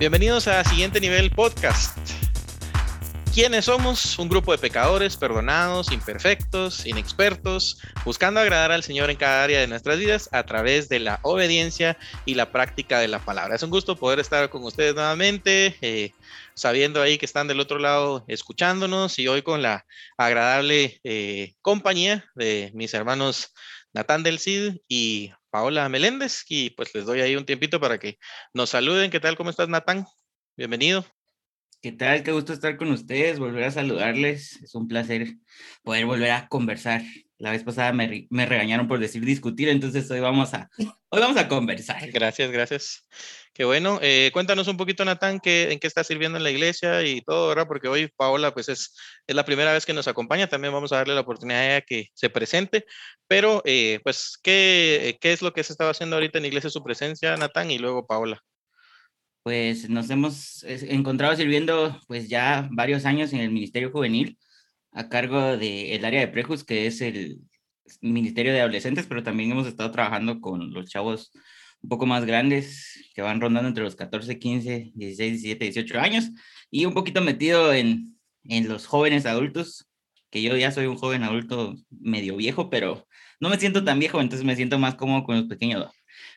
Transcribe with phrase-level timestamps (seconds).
[0.00, 1.94] Bienvenidos a Siguiente Nivel Podcast.
[3.34, 4.18] ¿Quiénes somos?
[4.18, 9.66] Un grupo de pecadores, perdonados, imperfectos, inexpertos, buscando agradar al Señor en cada área de
[9.66, 13.56] nuestras vidas a través de la obediencia y la práctica de la palabra.
[13.56, 16.14] Es un gusto poder estar con ustedes nuevamente, eh,
[16.54, 19.84] sabiendo ahí que están del otro lado escuchándonos y hoy con la
[20.16, 23.52] agradable eh, compañía de mis hermanos
[23.92, 26.44] Natán del Cid y Paola Meléndez.
[26.48, 28.18] Y pues les doy ahí un tiempito para que
[28.54, 29.10] nos saluden.
[29.10, 29.36] ¿Qué tal?
[29.36, 30.06] ¿Cómo estás, Natán?
[30.56, 31.04] Bienvenido.
[31.82, 32.22] ¿Qué tal?
[32.22, 34.60] Qué gusto estar con ustedes, volver a saludarles.
[34.62, 35.34] Es un placer
[35.82, 37.02] poder volver a conversar.
[37.40, 41.38] La vez pasada me, me, regañaron por decir discutir, entonces hoy vamos a, hoy vamos
[41.38, 42.10] a conversar.
[42.10, 43.08] Gracias, gracias.
[43.54, 43.98] Qué bueno.
[44.02, 47.48] Eh, cuéntanos un poquito, Natán, qué, en qué estás sirviendo en la iglesia y todo,
[47.48, 47.66] ¿verdad?
[47.66, 48.94] Porque hoy Paola, pues es,
[49.26, 50.48] es la primera vez que nos acompaña.
[50.48, 52.84] También vamos a darle la oportunidad a ella que se presente.
[53.26, 56.84] Pero, eh, pues, ¿qué, ¿qué es lo que se estaba haciendo ahorita en iglesia su
[56.84, 57.70] presencia, Natán?
[57.70, 58.42] Y luego Paola
[59.42, 64.38] pues nos hemos encontrado sirviendo pues ya varios años en el Ministerio Juvenil
[64.92, 67.40] a cargo del área de Prejus, que es el
[68.00, 71.32] Ministerio de Adolescentes, pero también hemos estado trabajando con los chavos
[71.82, 76.30] un poco más grandes que van rondando entre los 14, 15, 16, 17, 18 años
[76.70, 79.88] y un poquito metido en, en los jóvenes adultos,
[80.30, 83.06] que yo ya soy un joven adulto medio viejo, pero
[83.40, 85.90] no me siento tan viejo, entonces me siento más cómodo con los pequeños.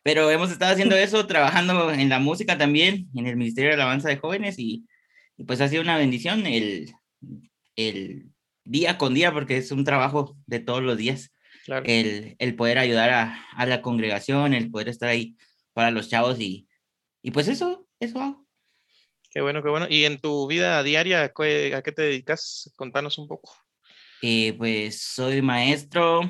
[0.03, 4.09] Pero hemos estado haciendo eso, trabajando en la música también, en el Ministerio de Alabanza
[4.09, 4.85] de Jóvenes, y,
[5.47, 6.91] pues ha sido una bendición el,
[7.75, 8.32] el
[8.63, 11.31] día con día, porque es un trabajo de todos los días.
[11.85, 15.37] El, el, poder ayudar a, a, la congregación, el poder estar ahí
[15.71, 16.67] para los chavos y,
[17.21, 18.45] y pues eso, eso hago.
[19.31, 19.87] Qué bueno, qué bueno.
[19.89, 22.71] ¿Y en tu vida diaria, a qué te dedicas?
[22.75, 23.55] Contanos un poco.
[24.21, 26.21] Eh, pues soy maestro,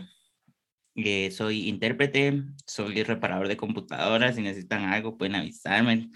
[0.95, 6.09] eh, soy intérprete, soy reparador de computadoras, si necesitan algo pueden avisarme.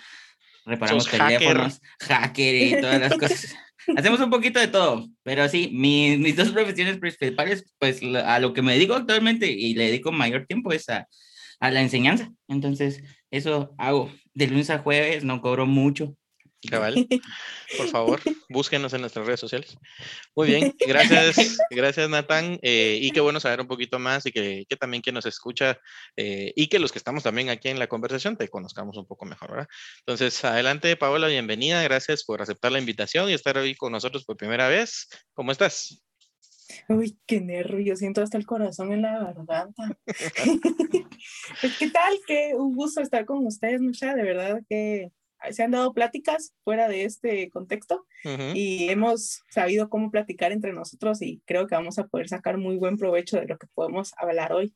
[0.65, 2.55] Reparamos teléfonos, hacker.
[2.55, 3.55] y todas las cosas.
[3.95, 8.53] Hacemos un poquito de todo, pero sí, mi, mis dos profesiones principales, pues a lo
[8.53, 11.07] que me dedico actualmente y le dedico mayor tiempo es a,
[11.59, 12.31] a la enseñanza.
[12.47, 16.15] Entonces, eso hago de lunes a jueves, no cobro mucho,
[16.67, 17.07] Cabal,
[17.77, 19.77] por favor, búsquenos en nuestras redes sociales.
[20.35, 22.59] Muy bien, gracias, gracias Natán.
[22.61, 25.79] Eh, y qué bueno saber un poquito más y que, que también quien nos escucha
[26.15, 29.25] eh, y que los que estamos también aquí en la conversación te conozcamos un poco
[29.25, 29.67] mejor, ¿verdad?
[29.99, 31.81] Entonces, adelante, Paola, bienvenida.
[31.83, 35.07] Gracias por aceptar la invitación y estar hoy con nosotros por primera vez.
[35.33, 36.03] ¿Cómo estás?
[36.89, 39.97] Uy, qué nervio, siento hasta el corazón en la garganta.
[41.61, 42.13] pues, ¿Qué tal?
[42.25, 45.11] Qué un gusto estar con ustedes, mucha, de verdad que
[45.51, 48.05] se han dado pláticas fuera de este contexto
[48.53, 52.77] y hemos sabido cómo platicar entre nosotros y creo que vamos a poder sacar muy
[52.77, 54.73] buen provecho de lo que podemos hablar hoy.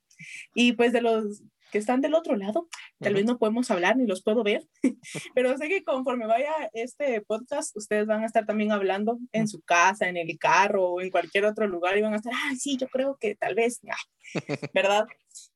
[0.55, 2.67] Y pues de los que están del otro lado,
[2.99, 4.67] tal vez no podemos hablar ni los puedo ver,
[5.35, 9.61] pero sé que conforme vaya este podcast, ustedes van a estar también hablando en su
[9.61, 12.77] casa, en el carro o en cualquier otro lugar y van a estar, ah, sí,
[12.77, 13.79] yo creo que tal vez,
[14.73, 15.05] ¿verdad?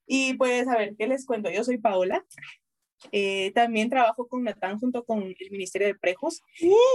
[0.07, 1.51] Y pues a ver, ¿qué les cuento?
[1.51, 2.25] Yo soy Paola,
[3.11, 6.41] eh, también trabajo con Natán junto con el Ministerio de Prejos.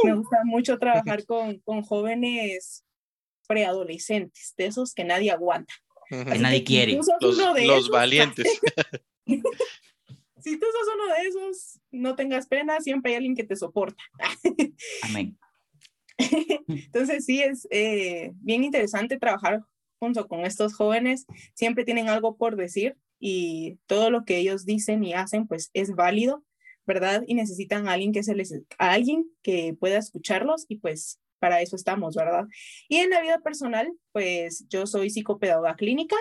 [0.05, 2.85] Me gusta mucho trabajar con, con jóvenes
[3.47, 5.75] preadolescentes, de esos que nadie aguanta.
[6.09, 6.99] Que nadie quiere.
[7.21, 8.47] Los, valientes.
[9.27, 14.03] si tú sos uno de esos, no tengas pena, siempre hay alguien que te soporta.
[15.03, 15.39] Amén.
[16.67, 19.63] Entonces sí, es eh, bien interesante trabajar
[19.99, 21.27] junto con estos jóvenes.
[21.55, 25.95] Siempre tienen algo por decir y todo lo que ellos dicen y hacen pues es
[25.95, 26.45] válido,
[26.87, 27.23] ¿verdad?
[27.27, 31.61] Y necesitan a alguien que se les a alguien que pueda escucharlos y pues para
[31.61, 32.47] eso estamos, ¿verdad?
[32.89, 36.17] Y en la vida personal, pues yo soy psicopedagoga clínica,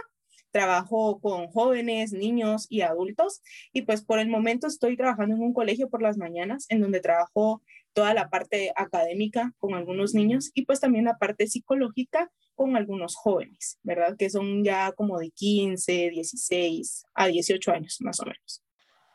[0.51, 3.41] trabajo con jóvenes, niños y adultos
[3.73, 7.01] y pues por el momento estoy trabajando en un colegio por las mañanas en donde
[7.01, 7.61] trabajo
[7.93, 13.15] toda la parte académica con algunos niños y pues también la parte psicológica con algunos
[13.15, 14.15] jóvenes, ¿verdad?
[14.17, 18.63] Que son ya como de 15, 16 a 18 años más o menos.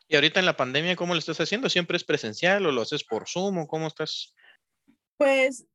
[0.09, 1.69] Y ahorita en la pandemia, ¿cómo lo estás haciendo?
[1.69, 4.35] ¿Siempre es presencial o lo haces por Zoom o cómo estás?
[5.17, 5.67] Pues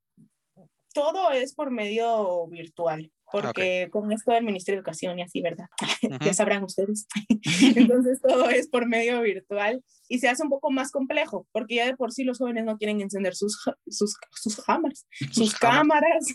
[0.94, 5.66] todo es por medio virtual porque con esto del Ministerio de Educación y así, ¿verdad?
[6.26, 7.08] ya sabrán ustedes.
[7.76, 11.86] Entonces todo es por medio virtual y se hace un poco más complejo, porque ya
[11.86, 16.26] de por sí los jóvenes no quieren encender sus, sus, sus cámaras, sus cámaras,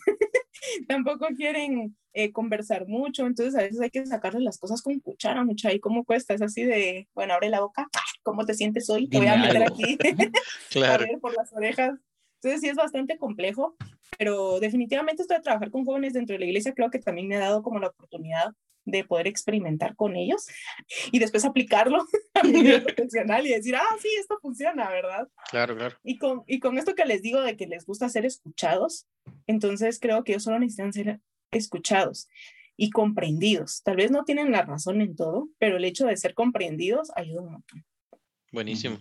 [0.86, 5.44] tampoco quieren eh, conversar mucho, entonces a veces hay que sacarle las cosas con cuchara,
[5.44, 6.34] mucha, ¿y cómo cuesta?
[6.34, 7.88] Es así de, bueno, abre la boca,
[8.22, 9.08] ¿cómo te sientes hoy?
[9.08, 9.98] Te voy a meter aquí,
[10.70, 11.04] claro.
[11.04, 11.98] a ver por las orejas.
[12.44, 13.74] Entonces sí es bastante complejo,
[14.18, 17.36] pero definitivamente esto de trabajar con jóvenes dentro de la iglesia creo que también me
[17.36, 18.52] ha dado como la oportunidad
[18.84, 20.46] de poder experimentar con ellos
[21.10, 22.04] y después aplicarlo
[22.34, 25.26] a mi vida profesional y decir, ah, sí, esto funciona, ¿verdad?
[25.50, 25.96] Claro, claro.
[26.04, 29.06] Y con, y con esto que les digo de que les gusta ser escuchados,
[29.46, 31.20] entonces creo que ellos solo necesitan ser
[31.50, 32.28] escuchados
[32.76, 33.82] y comprendidos.
[33.84, 37.40] Tal vez no tienen la razón en todo, pero el hecho de ser comprendidos ayuda
[37.40, 37.86] un montón.
[38.52, 38.98] Buenísimo.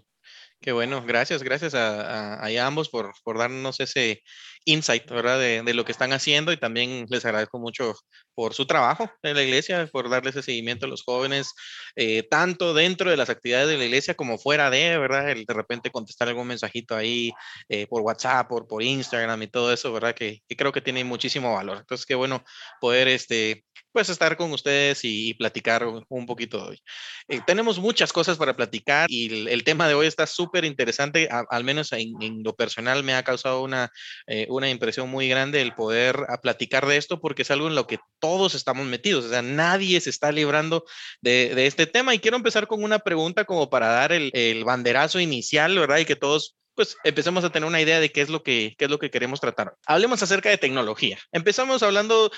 [0.63, 4.23] Qué bueno, gracias, gracias a, a, ambos por, por, darnos ese
[4.65, 5.39] insight, ¿verdad?
[5.39, 7.95] De, de, lo que están haciendo y también les agradezco mucho
[8.35, 11.53] por su trabajo en la iglesia, por darle ese seguimiento a los jóvenes,
[11.95, 15.29] eh, tanto dentro de las actividades de la iglesia como fuera de, ¿verdad?
[15.29, 17.31] El de repente contestar algún mensajito ahí
[17.69, 20.15] eh, por WhatsApp, por, por Instagram y todo eso, ¿verdad?
[20.15, 21.77] Que, que, creo que tiene muchísimo valor.
[21.79, 22.43] Entonces, qué bueno
[22.79, 23.63] poder este,
[23.93, 26.81] pues estar con ustedes y, platicar un, poquito hoy.
[27.27, 31.63] Eh, tenemos muchas cosas para platicar y el, tema de hoy está súper interesante, al
[31.63, 33.91] menos en, lo personal me ha causado una,
[34.27, 37.75] eh, una impresión muy grande el poder a platicar de esto porque es algo en
[37.75, 40.85] lo que todos estamos metidos, o sea, nadie se está librando
[41.21, 44.63] de, de este tema y quiero empezar con una pregunta como para dar el, el
[44.63, 45.99] banderazo inicial, ¿verdad?
[45.99, 48.85] Y que todos pues empecemos a tener una idea de qué es lo que, qué
[48.85, 49.75] es lo que queremos tratar.
[49.85, 51.19] Hablemos acerca de tecnología.
[51.31, 52.31] Empezamos hablando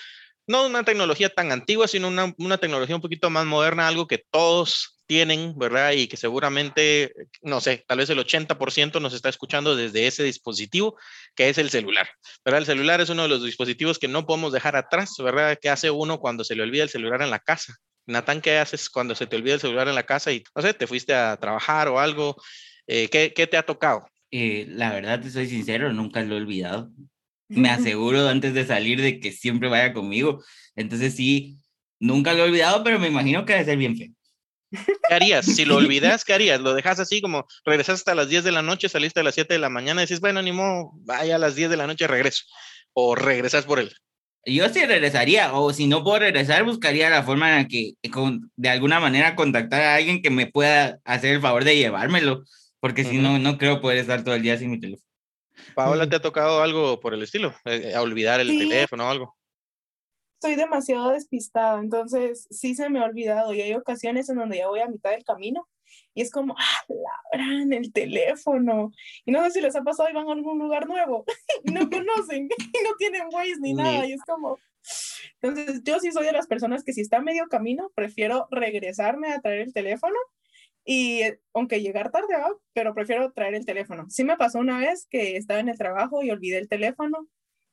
[0.48, 4.24] no una tecnología tan antigua, sino una, una, tecnología un poquito más moderna, algo que
[4.30, 5.92] todos tienen, ¿verdad?
[5.92, 10.98] Y que seguramente, no sé, tal vez el 80% nos está escuchando desde ese dispositivo,
[11.36, 12.10] que es el celular,
[12.44, 12.62] ¿verdad?
[12.62, 15.58] El celular es uno de los dispositivos que no podemos dejar atrás, ¿verdad?
[15.62, 17.76] ¿Qué hace uno cuando se le olvida el celular en la casa?
[18.08, 20.74] Natán, ¿qué haces cuando se te olvida el celular en la casa y, no sé,
[20.74, 22.36] te fuiste a trabajar o algo?
[22.88, 24.08] Eh, ¿qué, ¿qué, te ha tocado?
[24.30, 26.92] Eh, la verdad, te soy sincero, nunca lo he olvidado
[27.48, 30.44] me aseguro antes de salir de que siempre vaya conmigo.
[30.76, 31.58] Entonces sí,
[32.00, 34.10] nunca lo he olvidado, pero me imagino que debe ser bien feo.
[35.08, 35.46] ¿Qué harías?
[35.46, 36.60] Si lo olvidas, ¿qué harías?
[36.60, 39.54] ¿Lo dejas así como regresas hasta las 10 de la noche, saliste a las 7
[39.54, 42.08] de la mañana y dices, bueno, ni modo, vaya a las 10 de la noche,
[42.08, 42.44] regreso?
[42.94, 43.94] ¿O regresas por él?
[44.48, 48.52] Yo sí regresaría, o si no puedo regresar, buscaría la forma en la que con,
[48.56, 52.44] de alguna manera contactar a alguien que me pueda hacer el favor de llevármelo,
[52.80, 55.04] porque si no, no creo poder estar todo el día sin mi teléfono.
[55.74, 57.54] Paola, ¿te ha tocado algo por el estilo?
[57.66, 59.38] Eh, a olvidar el teléfono o algo.
[60.36, 64.68] Estoy demasiado despistada, entonces sí se me ha olvidado y hay ocasiones en donde ya
[64.68, 65.68] voy a mitad del camino
[66.14, 66.84] y es como, ah,
[67.32, 68.92] en el teléfono.
[69.26, 71.26] Y no sé si les ha pasado y van a algún lugar nuevo
[71.64, 74.58] y no conocen y no tienen Waze ni nada y es como...
[75.42, 79.34] Entonces yo sí soy de las personas que si está a medio camino, prefiero regresarme
[79.34, 80.16] a traer el teléfono
[80.86, 82.36] y eh, aunque llegar tarde,
[82.74, 84.06] pero prefiero traer el teléfono.
[84.10, 87.28] Sí me pasó una vez que estaba en el trabajo y olvidé el teléfono.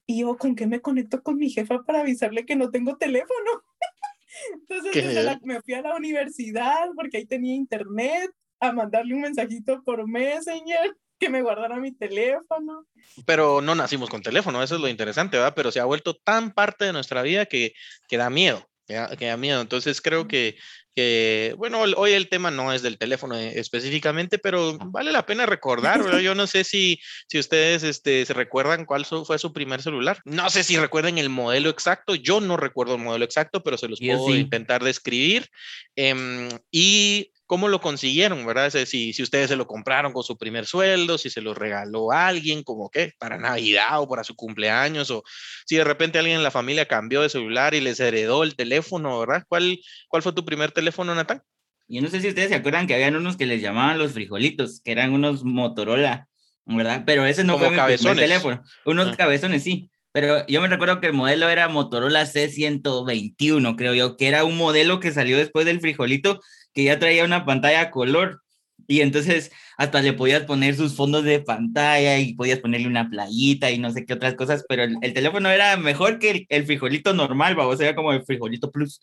[0.06, 3.62] Y yo, ¿con qué me conecto con mi jefa para avisarle que no tengo teléfono?
[4.54, 8.30] Entonces me fui a la universidad porque ahí tenía internet
[8.60, 12.86] a mandarle un mensajito por Messenger que me guardara mi teléfono.
[13.26, 15.52] Pero no nacimos con teléfono, eso es lo interesante, ¿verdad?
[15.54, 17.74] Pero se ha vuelto tan parte de nuestra vida que,
[18.08, 19.60] que da miedo, que da miedo.
[19.60, 20.56] Entonces creo que
[20.94, 25.46] que, bueno, hoy el tema no es del teléfono eh, específicamente, pero vale la pena
[25.46, 26.18] recordar, ¿verdad?
[26.22, 30.20] Yo no sé si, si ustedes este, se recuerdan cuál fue su primer celular.
[30.24, 33.88] No sé si recuerden el modelo exacto, yo no recuerdo el modelo exacto, pero se
[33.88, 35.48] los puedo intentar describir.
[35.96, 38.70] Em, y cómo lo consiguieron, ¿verdad?
[38.70, 42.28] Si, si ustedes se lo compraron con su primer sueldo, si se lo regaló a
[42.28, 45.22] alguien, como que para Navidad o para su cumpleaños, o
[45.66, 49.18] si de repente alguien en la familia cambió de celular y les heredó el teléfono,
[49.20, 49.44] ¿verdad?
[49.46, 51.42] ¿Cuál, cuál fue tu primer teléfono, Natán?
[51.88, 54.80] Yo no sé si ustedes se acuerdan que habían unos que les llamaban los frijolitos,
[54.82, 56.28] que eran unos Motorola,
[56.64, 57.02] ¿verdad?
[57.04, 58.62] Pero ese no fue mi primer teléfono.
[58.86, 59.14] Unos ah.
[59.18, 59.90] cabezones, sí.
[60.12, 64.56] Pero yo me recuerdo que el modelo era Motorola C121, creo yo, que era un
[64.56, 66.40] modelo que salió después del frijolito
[66.74, 68.42] que ya traía una pantalla color.
[68.88, 73.70] Y entonces hasta le podías poner sus fondos de pantalla y podías ponerle una playita
[73.70, 77.56] y no sé qué otras cosas, pero el, teléfono era mejor que el, frijolito normal,
[77.58, 79.00] o sea, como el frijolito plus.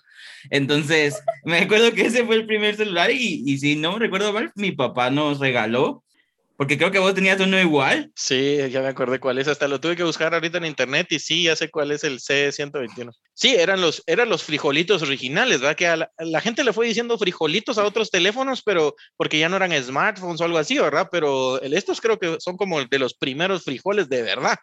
[0.50, 4.52] Entonces, me acuerdo que ese fue el primer celular y, y si no recuerdo mal,
[4.56, 6.04] mi papá nos regaló
[6.60, 8.12] porque creo que vos tenías uno igual.
[8.18, 9.48] Sí, ya me acordé cuál es.
[9.48, 12.20] Hasta lo tuve que buscar ahorita en internet y sí, ya sé cuál es el
[12.20, 13.14] C121.
[13.34, 15.78] Sí, eran los, eran los frijolitos originales, ¿verdad?
[15.78, 19.56] Que a la, gente le fue diciendo frijolitos a otros teléfonos, pero porque ya no
[19.56, 21.08] eran smartphones o algo así, ¿verdad?
[21.10, 24.58] Pero estos creo que son como de los primeros frijoles de verdad,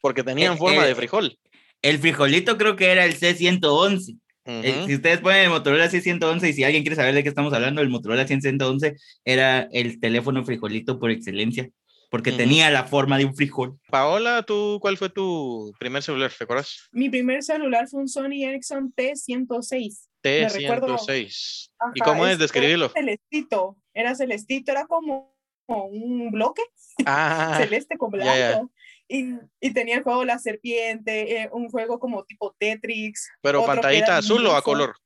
[0.00, 1.38] porque tenían forma de frijol.
[1.82, 4.21] El frijolito creo que era el C111.
[4.44, 7.52] Eh, si ustedes ponen el Motorola C111 y si alguien quiere saber de qué estamos
[7.52, 11.68] hablando, el Motorola C111 era el teléfono frijolito por excelencia,
[12.10, 13.78] porque tenía la forma de un frijol.
[13.88, 16.32] Paola, ¿tú cuál fue tu primer celular?
[16.36, 16.88] ¿Te acuerdas?
[16.90, 20.08] Mi primer celular fue un Sony Ericsson T106.
[20.22, 21.70] T106.
[21.94, 22.86] ¿Y cómo es describirlo?
[22.86, 25.32] Era celestito, era celestito, era como
[25.66, 26.62] un bloque
[27.06, 28.70] ah, celeste con blanco.
[29.14, 33.30] Y, tenía el juego La Serpiente, eh, un juego como tipo Tetris.
[33.42, 34.96] ¿Pero pantallita azul o a color?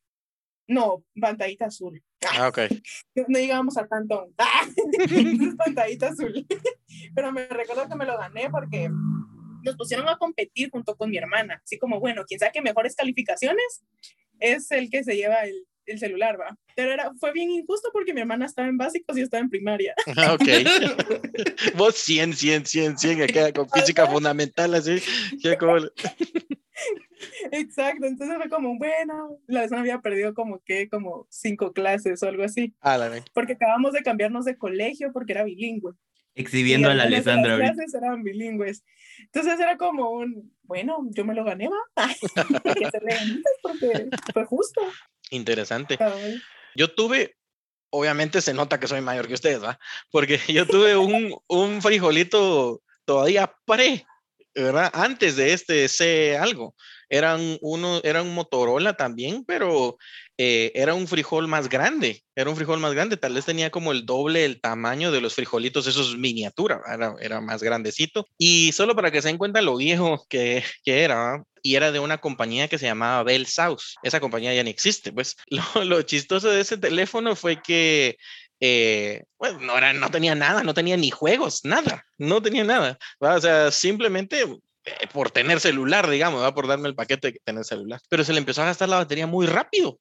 [0.69, 2.01] No, pantallita azul.
[2.39, 2.59] Ah, ok.
[3.17, 4.29] No, no llegamos a tanto.
[5.59, 6.47] pantallita azul.
[7.17, 8.89] Pero me recuerdo que me lo gané porque
[9.63, 11.61] nos pusieron a competir junto con mi hermana.
[11.65, 13.85] Así como, bueno, quien saque mejores calificaciones
[14.39, 16.57] es el que se lleva el, el celular, va.
[16.75, 19.95] Pero era, fue bien injusto porque mi hermana estaba en básicos y estaba en primaria.
[20.17, 20.43] Ah, ok.
[21.77, 25.03] Vos 100, 100, 100, 100, acá con física fundamental, así.
[25.59, 25.77] Como...
[27.53, 32.29] Exacto, entonces fue como, bueno, la vez había perdido como que, como cinco clases o
[32.29, 32.75] algo así.
[32.81, 33.23] Ah, la.
[33.33, 35.93] Porque acabamos de cambiarnos de colegio porque era bilingüe.
[36.35, 37.73] Exhibiendo a la las Alessandra ahorita.
[37.73, 38.85] clases eran bilingües.
[39.19, 41.77] Entonces era como un, bueno, yo me lo gané, va.
[42.75, 44.81] Que ganitas porque fue justo.
[45.31, 45.99] Interesante.
[46.75, 47.37] Yo tuve,
[47.91, 49.79] obviamente se nota que soy mayor que ustedes, ¿va?
[50.11, 54.07] Porque yo tuve un, un frijolito todavía pre,
[54.55, 54.91] ¿verdad?
[54.93, 56.75] Antes de este C algo.
[57.09, 59.97] Eran uno, era un Motorola también, pero
[60.39, 62.23] eh, era un frijol más grande.
[62.35, 63.17] Era un frijol más grande.
[63.17, 66.83] Tal vez tenía como el doble el tamaño de los frijolitos, esos miniatura.
[66.93, 68.27] Era, era más grandecito.
[68.39, 71.99] Y solo para que se den cuenta lo viejo que, que era, y era de
[71.99, 73.83] una compañía que se llamaba Bell South.
[74.03, 75.13] Esa compañía ya ni existe.
[75.13, 78.17] Pues lo, lo chistoso de ese teléfono fue que
[78.61, 82.99] eh, bueno, no, era, no tenía nada, no tenía ni juegos, nada, no tenía nada.
[83.19, 86.55] O sea, simplemente eh, por tener celular, digamos, ¿va?
[86.55, 88.01] por darme el paquete de tener celular.
[88.09, 89.99] Pero se le empezó a gastar la batería muy rápido.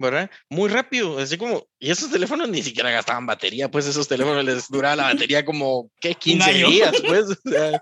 [0.00, 0.30] ¿Verdad?
[0.48, 4.68] Muy rápido, así como, y esos teléfonos ni siquiera gastaban batería, pues esos teléfonos les
[4.68, 6.14] duraba la batería como, ¿qué?
[6.18, 6.68] 15 año.
[6.70, 7.26] días, pues.
[7.30, 7.80] o sea,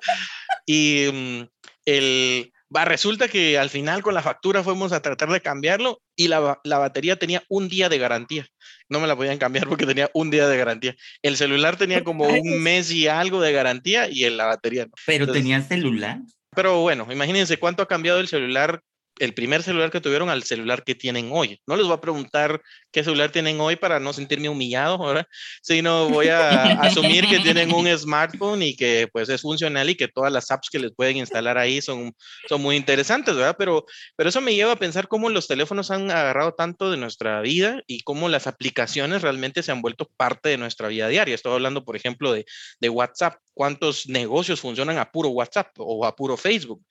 [0.66, 1.42] y mm,
[1.86, 6.28] el, va, resulta que al final con la factura fuimos a tratar de cambiarlo y
[6.28, 8.46] la, la batería tenía un día de garantía.
[8.90, 10.96] No me la podían cambiar porque tenía un día de garantía.
[11.22, 14.92] El celular tenía como un mes y algo de garantía y el- la batería no.
[15.06, 16.18] Pero Entonces- tenía celular.
[16.56, 18.80] Pero bueno, imagínense cuánto ha cambiado el celular,
[19.18, 21.60] el primer celular que tuvieron al celular que tienen hoy.
[21.66, 22.60] No les voy a preguntar
[22.90, 25.26] qué celular tienen hoy para no sentirme humillado, ¿verdad?
[25.62, 30.08] Sino voy a asumir que tienen un smartphone y que pues es funcional y que
[30.08, 32.12] todas las apps que les pueden instalar ahí son,
[32.48, 33.56] son muy interesantes, ¿verdad?
[33.58, 33.84] Pero,
[34.16, 37.82] pero eso me lleva a pensar cómo los teléfonos han agarrado tanto de nuestra vida
[37.86, 41.34] y cómo las aplicaciones realmente se han vuelto parte de nuestra vida diaria.
[41.34, 42.44] Estoy hablando, por ejemplo, de,
[42.80, 43.36] de WhatsApp.
[43.54, 46.84] ¿Cuántos negocios funcionan a puro WhatsApp o a puro Facebook?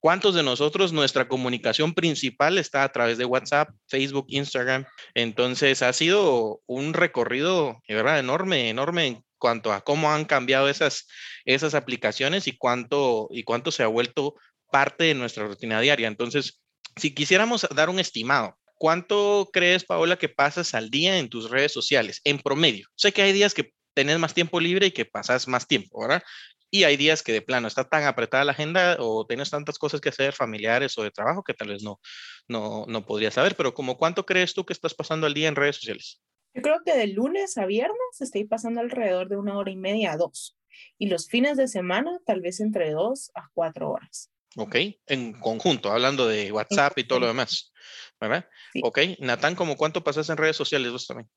[0.00, 4.86] ¿Cuántos de nosotros nuestra comunicación principal está a través de WhatsApp, Facebook, Instagram?
[5.14, 8.18] Entonces ha sido un recorrido, ¿verdad?
[8.18, 11.06] Enorme, enorme en cuanto a cómo han cambiado esas,
[11.44, 14.36] esas aplicaciones y cuánto, y cuánto se ha vuelto
[14.72, 16.08] parte de nuestra rutina diaria.
[16.08, 16.62] Entonces,
[16.96, 21.72] si quisiéramos dar un estimado, ¿cuánto crees, Paola, que pasas al día en tus redes
[21.72, 22.88] sociales en promedio?
[22.94, 26.22] Sé que hay días que tenés más tiempo libre y que pasas más tiempo, ¿verdad?
[26.70, 30.00] Y hay días que de plano está tan apretada la agenda o tienes tantas cosas
[30.00, 32.00] que hacer familiares o de trabajo que tal vez no,
[32.46, 35.56] no, no podrías saber, pero como cuánto crees tú que estás pasando al día en
[35.56, 36.20] redes sociales?
[36.54, 40.12] Yo creo que de lunes a viernes estoy pasando alrededor de una hora y media
[40.12, 40.56] a dos.
[40.98, 44.30] Y los fines de semana, tal vez entre dos a cuatro horas.
[44.56, 44.76] ¿Ok?
[45.06, 47.72] En conjunto, hablando de WhatsApp y todo lo demás,
[48.20, 48.48] ¿verdad?
[48.72, 48.80] Sí.
[48.82, 51.30] Ok, Natán, ¿como cuánto pasas en redes sociales vos también?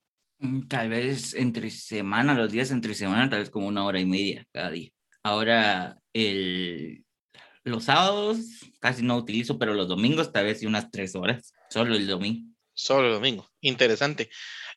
[0.43, 4.05] Mm, Tal vez entre semana, los días entre semana, tal vez como una hora y
[4.05, 4.89] media cada día.
[5.23, 7.05] Ahora, el,
[7.63, 8.39] los sábados
[8.81, 12.49] casi no utilizo, pero los domingos tal vez unas tres horas, solo el domingo.
[12.75, 13.47] Solo el domingo.
[13.61, 14.29] Interesante.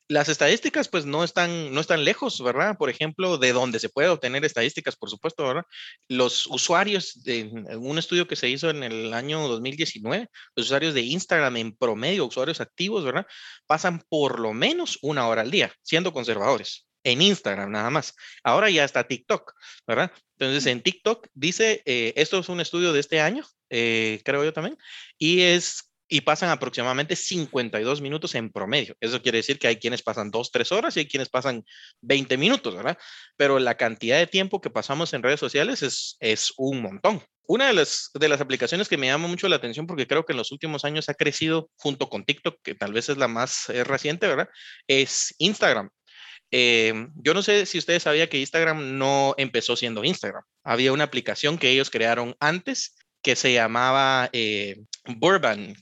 [0.08, 2.76] Las estadísticas, pues, no están, no están lejos, ¿verdad?
[2.78, 5.64] Por ejemplo, de donde se puede obtener estadísticas, por supuesto, ¿verdad?
[6.08, 7.44] Los usuarios, de
[7.76, 12.26] un estudio que se hizo en el año 2019, los usuarios de Instagram en promedio,
[12.26, 13.26] usuarios activos, ¿verdad?
[13.66, 16.86] Pasan por lo menos una hora al día, siendo conservadores.
[17.02, 18.14] En Instagram nada más.
[18.42, 19.52] Ahora ya está TikTok,
[19.86, 20.12] ¿verdad?
[20.38, 24.52] Entonces, en TikTok dice, eh, esto es un estudio de este año, eh, creo yo
[24.52, 24.76] también,
[25.18, 28.96] y es y pasan aproximadamente 52 minutos en promedio.
[29.00, 31.64] Eso quiere decir que hay quienes pasan 2, 3 horas y hay quienes pasan
[32.02, 32.96] 20 minutos, ¿verdad?
[33.36, 37.22] Pero la cantidad de tiempo que pasamos en redes sociales es, es un montón.
[37.48, 40.32] Una de las, de las aplicaciones que me llama mucho la atención porque creo que
[40.32, 43.68] en los últimos años ha crecido junto con TikTok, que tal vez es la más
[43.68, 44.48] eh, reciente, ¿verdad?
[44.88, 45.90] Es Instagram.
[46.50, 50.42] Eh, yo no sé si ustedes sabían que Instagram no empezó siendo Instagram.
[50.64, 52.94] Había una aplicación que ellos crearon antes
[53.26, 54.84] que se llamaba eh,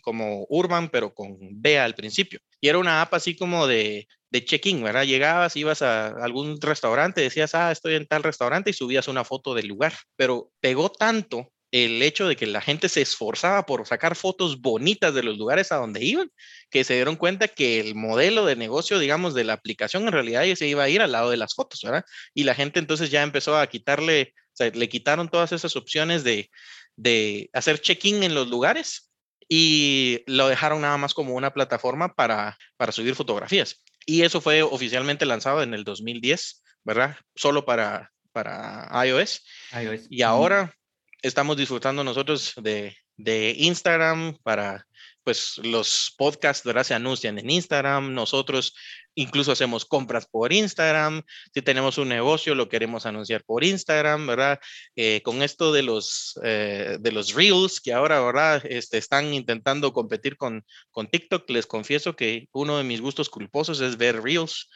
[0.01, 2.41] como Urban, pero con B al principio.
[2.59, 5.05] Y era una app así como de, de check-in, ¿verdad?
[5.05, 9.53] Llegabas, ibas a algún restaurante, decías, ah, estoy en tal restaurante y subías una foto
[9.53, 9.93] del lugar.
[10.17, 15.13] Pero pegó tanto el hecho de que la gente se esforzaba por sacar fotos bonitas
[15.13, 16.31] de los lugares a donde iban,
[16.71, 20.45] que se dieron cuenta que el modelo de negocio, digamos, de la aplicación en realidad
[20.45, 22.07] ya se iba a ir al lado de las fotos, ¿verdad?
[22.33, 26.25] Y la gente entonces ya empezó a quitarle, o sea, le quitaron todas esas opciones
[26.25, 26.49] de,
[26.97, 29.11] de hacer check-in en los lugares
[29.49, 33.83] y lo dejaron nada más como una plataforma para, para subir fotografías.
[34.07, 37.17] Y eso fue oficialmente lanzado en el 2010, ¿verdad?
[37.35, 39.43] Solo para, para iOS.
[39.73, 40.07] iOS.
[40.11, 40.75] Y ahora
[41.23, 44.87] estamos disfrutando nosotros de, de Instagram para
[45.23, 46.85] pues los podcasts, ¿verdad?
[46.85, 48.75] Se anuncian en Instagram, nosotros
[49.14, 54.61] incluso hacemos compras por Instagram, si tenemos un negocio lo queremos anunciar por Instagram, ¿verdad?
[54.97, 58.62] Eh, con esto de los, eh, de los Reels, que ahora, ¿verdad?
[58.64, 63.80] Este, están intentando competir con, con TikTok, les confieso que uno de mis gustos culposos
[63.80, 64.68] es ver Reels.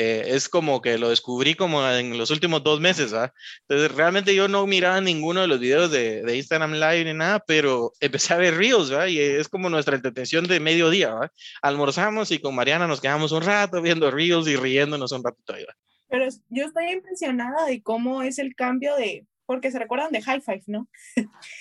[0.00, 3.32] Eh, es como que lo descubrí como en los últimos dos meses, ¿verdad?
[3.62, 7.92] Entonces, realmente yo no miraba ninguno de los videos de, Instagram Live ni nada, pero
[8.00, 9.08] empecé a ver Reels, ¿verdad?
[9.08, 11.32] Y es como nuestra entretención de mediodía, ¿verdad?
[11.62, 15.62] Almorzamos y con Mariana nos quedamos un rato viendo Reels y riéndonos un ratito ahí,
[15.62, 15.74] ¿verdad?
[16.08, 20.42] Pero yo estoy impresionada de cómo es el cambio de, porque se recuerdan de High
[20.42, 20.90] Five, ¿no?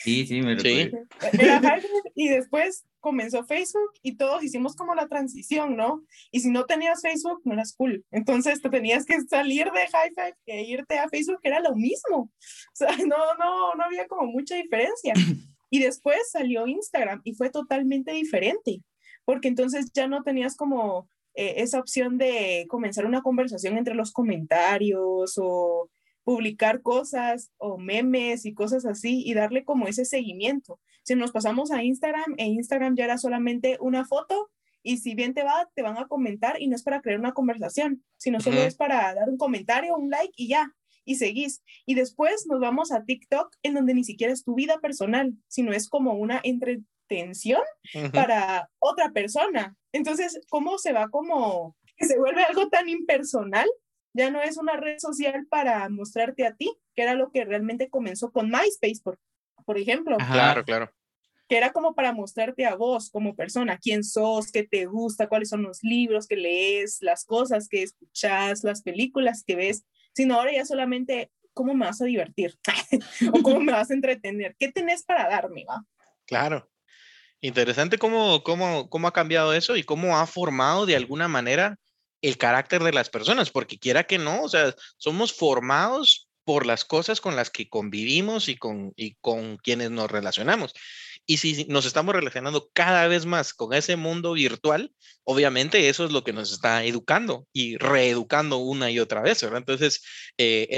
[0.03, 1.07] Sí, sí, me recuerdo.
[1.21, 1.27] Sí.
[1.39, 6.03] Era High Five y después comenzó Facebook y todos hicimos como la transición, ¿no?
[6.29, 8.03] Y si no tenías Facebook, no eras cool.
[8.11, 11.75] Entonces te tenías que salir de High Five e irte a Facebook, que era lo
[11.75, 12.17] mismo.
[12.17, 12.29] O
[12.73, 15.13] sea, no, no, no había como mucha diferencia.
[15.69, 18.81] Y después salió Instagram y fue totalmente diferente,
[19.25, 24.13] porque entonces ya no tenías como eh, esa opción de comenzar una conversación entre los
[24.13, 25.89] comentarios o
[26.27, 30.77] publicar cosas o memes y cosas así y darle como ese seguimiento.
[31.03, 34.51] Si nos pasamos a Instagram, e Instagram ya era solamente una foto
[34.83, 37.31] y si bien te va, te van a comentar y no es para crear una
[37.31, 38.67] conversación, sino solo uh -huh.
[38.67, 41.63] es para dar un comentario, un like y ya, y seguís.
[41.85, 45.71] Y después nos vamos a TikTok, en donde ni siquiera es tu vida personal, sino
[45.71, 47.61] es como una entretención
[47.95, 48.11] uh -huh.
[48.11, 49.77] para otra persona.
[49.93, 53.69] Entonces, ¿cómo se va como que se vuelve algo tan impersonal
[54.17, 57.89] ya no es una red social para mostrarte a ti, que era lo que realmente
[57.89, 59.19] comenzó con MySpace, por,
[59.65, 60.17] por ejemplo.
[60.19, 60.33] Ajá.
[60.33, 60.91] Claro, claro.
[61.47, 65.49] Que era como para mostrarte a vos como persona, quién sos, qué te gusta, cuáles
[65.49, 70.51] son los libros que lees, las cosas que escuchas, las películas que ves, sino ahora
[70.51, 72.57] ya solamente cómo me vas a divertir
[73.33, 75.85] o cómo me vas a entretener, qué tenés para darme, va.
[76.25, 76.69] Claro.
[77.39, 81.79] Interesante cómo, cómo, cómo ha cambiado eso y cómo ha formado de alguna manera
[82.21, 86.85] el carácter de las personas, porque quiera que no, o sea, somos formados por las
[86.85, 90.73] cosas con las que convivimos y con, y con quienes nos relacionamos.
[91.25, 94.93] Y si nos estamos relacionando cada vez más con ese mundo virtual,
[95.25, 99.57] obviamente eso es lo que nos está educando y reeducando una y otra vez, ¿verdad?
[99.57, 100.01] Entonces,
[100.37, 100.69] eh,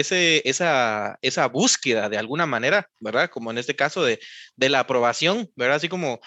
[0.43, 3.30] esa, esa búsqueda de alguna manera, ¿verdad?
[3.30, 4.19] Como en este caso de,
[4.56, 5.75] de la aprobación, ¿verdad?
[5.75, 6.19] Así como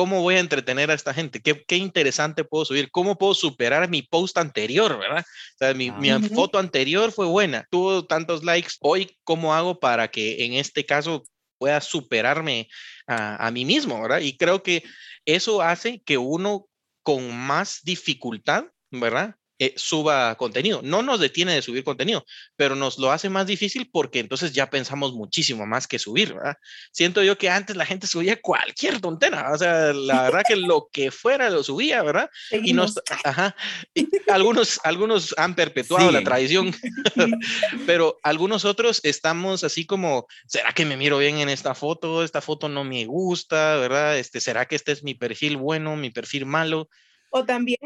[0.00, 1.42] ¿Cómo voy a entretener a esta gente?
[1.42, 2.90] ¿Qué, ¿Qué, interesante puedo subir?
[2.90, 4.98] ¿Cómo puedo superar mi post anterior?
[4.98, 5.26] ¿verdad?
[5.26, 6.20] O sea, mi, -huh.
[6.20, 8.70] mi, foto anterior fue buena, tuvo tantos likes.
[8.80, 11.24] Hoy, ¿cómo hago para que en este caso
[11.58, 12.70] pueda superarme
[13.06, 14.00] a, a mí mismo?
[14.00, 14.20] ¿verdad?
[14.20, 14.84] Y creo que
[15.26, 16.66] eso hace que uno
[17.02, 19.36] con más dificultad, ¿verdad?
[19.62, 20.80] Eh, suba contenido.
[20.82, 22.24] No nos detiene de subir contenido,
[22.56, 26.56] pero nos lo hace más difícil porque entonces ya pensamos muchísimo más que subir, ¿verdad?
[26.92, 30.88] Siento yo que antes la gente subía cualquier tontera, o sea, la verdad que lo
[30.90, 32.30] que fuera lo subía, ¿verdad?
[32.50, 33.54] Y, nos, ajá,
[33.92, 36.14] y algunos, algunos han perpetuado sí.
[36.14, 36.74] la tradición,
[37.86, 42.24] pero algunos otros estamos así como, ¿será que me miro bien en esta foto?
[42.24, 44.16] Esta foto no me gusta, ¿verdad?
[44.16, 46.88] Este, ¿Será que este es mi perfil bueno, mi perfil malo?
[47.28, 47.78] O también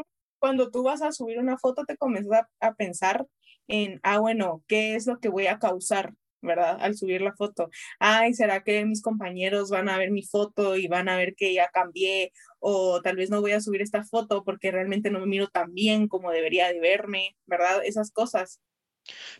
[0.45, 3.27] cuando tú vas a subir una foto te comienzas a, a, pensar
[3.67, 6.77] en, ah, bueno, ¿qué es lo que voy a causar, verdad?
[6.83, 7.71] Al subir la foto.
[7.99, 11.55] Ay, ¿será que mis compañeros van a ver mi foto y van a ver que
[11.55, 12.31] ya cambié?
[12.59, 15.73] O tal vez no voy a subir esta foto porque realmente no me miro tan
[15.73, 17.83] bien como debería de verme, ¿verdad?
[17.83, 18.61] Esas cosas.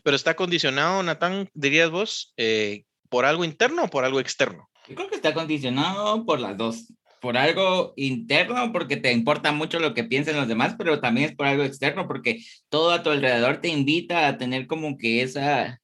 [0.01, 4.71] Pero está condicionado, Natán, dirías vos, eh, por algo interno o por algo externo?
[4.87, 6.87] Yo creo que está condicionado por las dos
[7.25, 11.35] por algo interno, porque te importa mucho lo que piensen los demás, pero también es
[11.35, 15.81] por algo externo, porque todo a tu alrededor te invita a tener como que esa,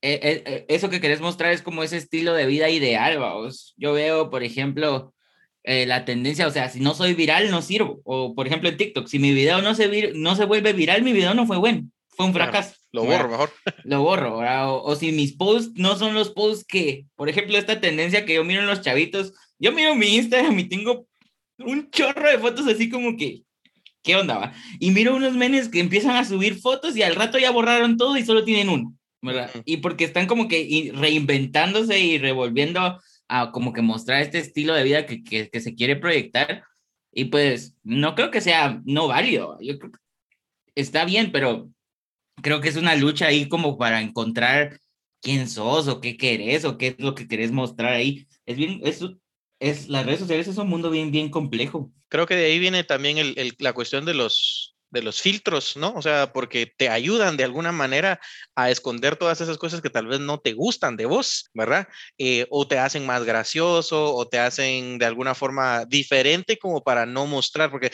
[0.00, 3.74] eso que querés mostrar es como ese estilo de vida ideal, vamos.
[3.76, 5.14] Yo veo, por ejemplo,
[5.62, 8.00] eh, la tendencia, o sea, si no soy viral, no sirvo.
[8.02, 11.04] O, por ejemplo, en TikTok, si mi video no se, vir, no se vuelve viral,
[11.04, 12.74] mi video no fue bueno, fue un fracaso.
[12.74, 13.52] Claro, lo borro mejor.
[13.84, 17.80] Lo borro, o, o si mis posts no son los posts que, por ejemplo, esta
[17.80, 21.06] tendencia que yo miro en los chavitos, yo miro mi Instagram y tengo
[21.58, 23.42] un chorro de fotos así como que,
[24.02, 24.52] ¿qué onda va?
[24.78, 28.16] Y miro unos menes que empiezan a subir fotos y al rato ya borraron todo
[28.16, 29.50] y solo tienen uno, ¿verdad?
[29.54, 29.62] Uh -huh.
[29.64, 34.84] Y porque están como que reinventándose y revolviendo a como que mostrar este estilo de
[34.84, 36.62] vida que, que, que se quiere proyectar.
[37.12, 39.58] Y pues no creo que sea no válido.
[39.60, 39.98] Yo creo que
[40.74, 41.70] está bien, pero
[42.42, 44.78] creo que es una lucha ahí como para encontrar
[45.22, 48.26] quién sos o qué querés o qué es lo que querés mostrar ahí.
[48.44, 49.02] Es bien, es
[49.60, 51.90] es, las redes sociales es un mundo bien, bien complejo.
[52.08, 55.92] Creo que de ahí viene también el, la cuestión de los, de los filtros, ¿no?
[55.94, 58.20] O sea, porque te ayudan de alguna manera
[58.54, 61.88] a esconder todas esas cosas que tal vez no te gustan de vos, ¿verdad?
[62.18, 67.06] Eh, o te hacen más gracioso o te hacen de alguna forma diferente como para
[67.06, 67.90] no mostrar, porque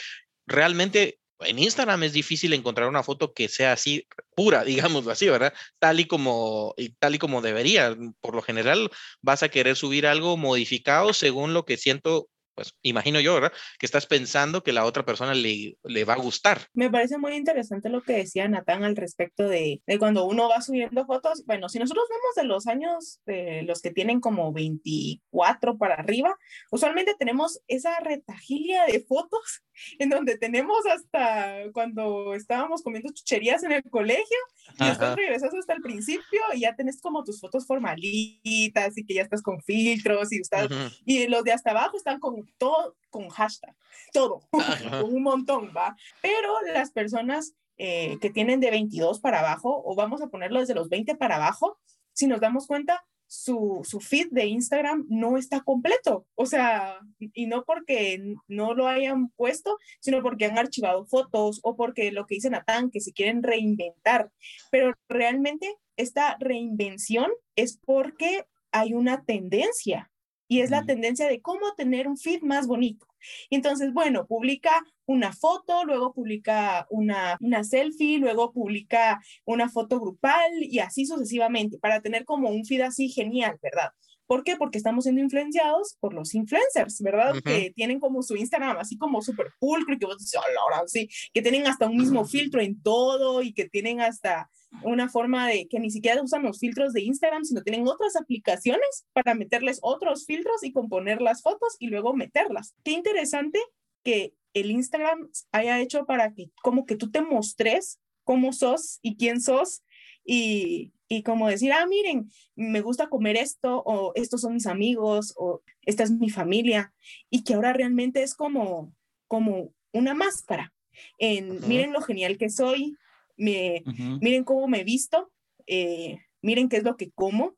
[0.46, 5.52] realmente en Instagram es difícil encontrar una foto que sea así pura, digámoslo así, ¿verdad?
[5.78, 7.96] Tal y como tal y como debería.
[8.20, 8.90] Por lo general
[9.20, 13.52] vas a querer subir algo modificado según lo que siento pues imagino yo, ¿verdad?
[13.78, 16.66] Que estás pensando que la otra persona le, le va a gustar.
[16.74, 20.60] Me parece muy interesante lo que decía Natán al respecto de, de, cuando uno va
[20.60, 21.44] subiendo fotos.
[21.46, 26.36] Bueno, si nosotros vemos de los años, de los que tienen como 24 para arriba,
[26.70, 29.62] usualmente tenemos esa retagilia de fotos
[29.98, 34.38] en donde tenemos hasta cuando estábamos comiendo chucherías en el colegio
[34.78, 39.14] y después regresas hasta el principio y ya tenés como tus fotos formalitas y que
[39.14, 40.68] ya estás con filtros y, estás,
[41.04, 43.74] y los de hasta abajo están con todo, con hashtag,
[44.12, 44.40] todo,
[45.02, 45.96] con un montón, ¿va?
[46.20, 50.74] Pero las personas eh, que tienen de 22 para abajo, o vamos a ponerlo desde
[50.74, 51.78] los 20 para abajo,
[52.12, 56.26] si nos damos cuenta, su, su, feed de Instagram no está completo.
[56.34, 61.74] O sea, y no porque no lo hayan puesto, sino porque han archivado fotos o
[61.74, 64.30] porque lo que dice Natán, que se quieren reinventar.
[64.70, 70.11] Pero realmente esta reinvención es porque hay una tendencia
[70.52, 73.06] y es la tendencia de cómo tener un feed más bonito.
[73.48, 80.50] Entonces, bueno, publica una foto, luego publica una, una selfie, luego publica una foto grupal
[80.60, 83.92] y así sucesivamente, para tener como un feed así genial, ¿verdad?
[84.26, 84.56] ¿Por qué?
[84.56, 87.34] Porque estamos siendo influenciados por los influencers, ¿verdad?
[87.42, 91.08] Que tienen como su Instagram así como súper pulcro y que vos dices, ahora sí,
[91.32, 94.50] que tienen hasta un mismo filtro en todo y que tienen hasta
[94.82, 99.06] una forma de que ni siquiera usan los filtros de Instagram, sino tienen otras aplicaciones
[99.12, 102.74] para meterles otros filtros y componer las fotos y luego meterlas.
[102.84, 103.60] Qué interesante
[104.02, 109.16] que el Instagram haya hecho para que como que tú te mostres cómo sos y
[109.16, 109.82] quién sos
[110.24, 115.34] y, y como decir, ah, miren, me gusta comer esto o estos son mis amigos
[115.36, 116.92] o esta es mi familia
[117.30, 118.94] y que ahora realmente es como,
[119.28, 120.72] como una máscara
[121.18, 122.96] en, miren lo genial que soy,
[123.36, 125.30] miren cómo me visto,
[125.66, 127.56] eh, miren qué es lo que como,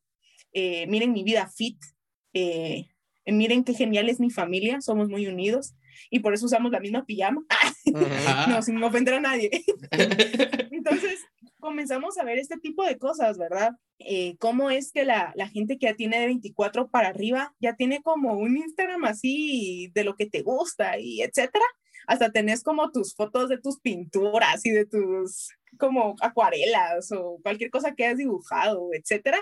[0.52, 1.78] eh, miren mi vida fit,
[2.32, 2.87] eh,
[3.26, 5.74] miren qué genial es mi familia, somos muy unidos
[6.10, 7.44] y por eso usamos la misma pijama,
[8.48, 9.50] no, sin ofender a nadie.
[10.70, 11.20] Entonces,
[11.58, 13.72] comenzamos a ver este tipo de cosas, ¿verdad?
[14.38, 18.02] cómo es que la, la, gente que ya tiene de 24 para arriba ya tiene
[18.02, 21.64] como un Instagram así de lo que te gusta y etcétera.
[22.06, 27.70] Hasta tenés como tus fotos de tus pinturas y de tus como acuarelas o cualquier
[27.70, 29.38] cosa que hayas dibujado, etcétera,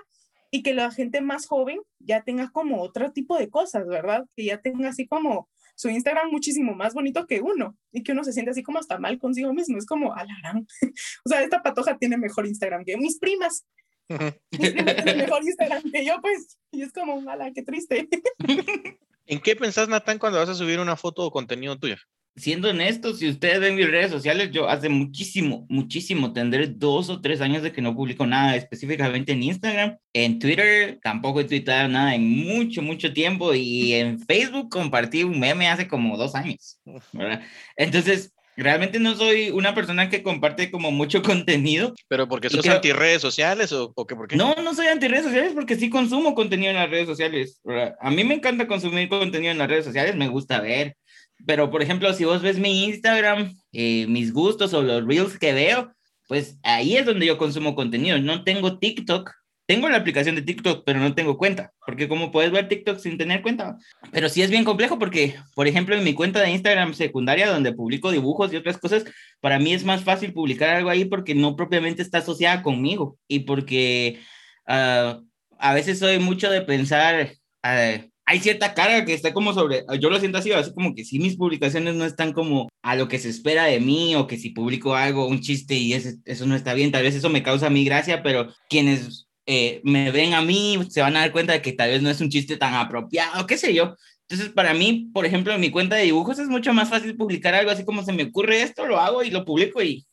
[0.50, 4.24] y que la gente más joven ya tenga como otro tipo de cosas, ¿verdad?
[4.36, 8.24] Que ya tenga así como su Instagram muchísimo más bonito que uno y que uno
[8.24, 9.78] se siente así como hasta mal consigo mismo.
[9.78, 10.66] Es como, alarán.
[11.24, 13.66] o sea, esta patoja tiene mejor Instagram que mis primas.
[14.08, 16.58] mis primas tienen mejor Instagram que yo, pues.
[16.70, 18.08] Y es como, ala, qué triste.
[19.26, 21.96] ¿En qué pensás, Natán, cuando vas a subir una foto o contenido tuyo?
[22.36, 27.20] Siendo honesto, si ustedes ven mis redes sociales, yo hace muchísimo, muchísimo, tendré dos o
[27.20, 29.96] tres años de que no publico nada específicamente en Instagram.
[30.12, 35.38] En Twitter tampoco he tuitado nada en mucho, mucho tiempo y en Facebook compartí un
[35.38, 36.80] meme hace como dos años,
[37.12, 37.42] ¿verdad?
[37.76, 41.94] Entonces, realmente no soy una persona que comparte como mucho contenido.
[42.08, 44.36] ¿Pero porque sos anti redes sociales o, o qué, por qué?
[44.36, 47.60] No, no soy anti redes sociales porque sí consumo contenido en las redes sociales.
[47.64, 47.94] ¿verdad?
[48.00, 50.96] A mí me encanta consumir contenido en las redes sociales, me gusta ver,
[51.46, 55.52] pero, por ejemplo, si vos ves mi Instagram, eh, mis gustos o los reels que
[55.52, 55.92] veo,
[56.28, 58.18] pues ahí es donde yo consumo contenido.
[58.18, 59.30] No tengo TikTok.
[59.66, 61.72] Tengo la aplicación de TikTok, pero no tengo cuenta.
[61.86, 63.76] Porque como puedes ver TikTok sin tener cuenta.
[64.10, 67.72] Pero sí es bien complejo porque, por ejemplo, en mi cuenta de Instagram secundaria, donde
[67.72, 69.04] publico dibujos y otras cosas,
[69.40, 73.18] para mí es más fácil publicar algo ahí porque no propiamente está asociada conmigo.
[73.28, 74.20] Y porque
[74.68, 75.22] uh,
[75.58, 77.32] a veces soy mucho de pensar...
[77.64, 81.04] Uh, hay cierta carga que está como sobre, yo lo siento así, así como que
[81.04, 84.38] si mis publicaciones no están como a lo que se espera de mí o que
[84.38, 87.42] si publico algo, un chiste y ese, eso no está bien, tal vez eso me
[87.42, 91.52] causa mi gracia, pero quienes eh, me ven a mí se van a dar cuenta
[91.52, 93.96] de que tal vez no es un chiste tan apropiado, qué sé yo.
[94.28, 97.54] Entonces, para mí, por ejemplo, en mi cuenta de dibujos es mucho más fácil publicar
[97.54, 100.06] algo así como se me ocurre esto, lo hago y lo publico y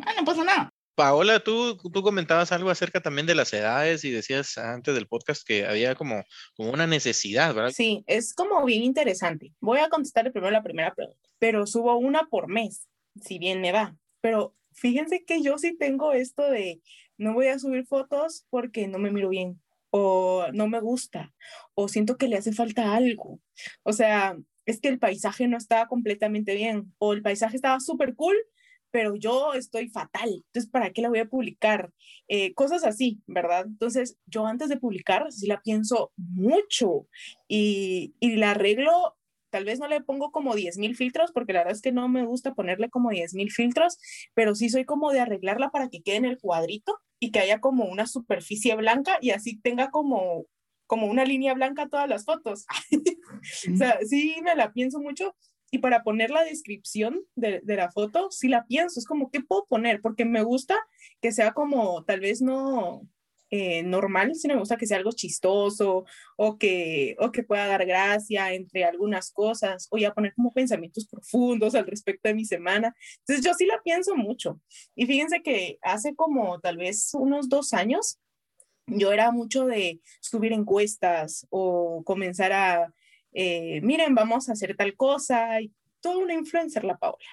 [0.00, 0.72] ah, no pasa nada.
[0.94, 5.42] Paola, tú, tú comentabas algo acerca también de las edades y decías antes del podcast
[5.46, 6.22] que había como,
[6.54, 7.72] como una necesidad, ¿verdad?
[7.74, 9.54] Sí, es como bien interesante.
[9.60, 12.88] Voy a contestar primero la primera pregunta, pero subo una por mes,
[13.22, 13.96] si bien me va.
[14.20, 16.82] Pero fíjense que yo sí tengo esto de
[17.16, 19.60] no voy a subir fotos porque no me miro bien.
[19.90, 21.32] o no me gusta,
[21.74, 23.40] o siento que le hace falta algo.
[23.82, 28.14] O sea, es que el paisaje no estaba completamente bien, o el paisaje estaba súper
[28.14, 28.36] cool,
[28.92, 31.90] pero yo estoy fatal, entonces, ¿para qué la voy a publicar?
[32.28, 33.64] Eh, cosas así, ¿verdad?
[33.66, 37.08] Entonces, yo antes de publicar, sí la pienso mucho
[37.48, 39.16] y, y la arreglo
[39.52, 42.24] tal vez no le pongo como 10.000 filtros, porque la verdad es que no me
[42.24, 43.98] gusta ponerle como 10.000 filtros,
[44.34, 47.60] pero sí soy como de arreglarla para que quede en el cuadrito y que haya
[47.60, 50.46] como una superficie blanca y así tenga como,
[50.86, 52.64] como una línea blanca todas las fotos.
[53.72, 55.36] o sea, sí me la pienso mucho.
[55.72, 59.00] Y para poner la descripción de, de la foto, sí la pienso.
[59.00, 60.00] Es como, ¿qué puedo poner?
[60.00, 60.78] Porque me gusta
[61.20, 63.08] que sea como, tal vez no,
[63.54, 66.06] eh, normal, sino me gusta que sea algo chistoso
[66.38, 71.06] o que, o que pueda dar gracia entre algunas cosas o ya poner como pensamientos
[71.06, 72.96] profundos al respecto de mi semana.
[73.18, 74.58] Entonces yo sí la pienso mucho.
[74.94, 78.18] Y fíjense que hace como tal vez unos dos años,
[78.86, 82.94] yo era mucho de subir encuestas o comenzar a,
[83.32, 85.60] eh, miren, vamos a hacer tal cosa.
[85.60, 87.24] Y toda una influencer, la Paola.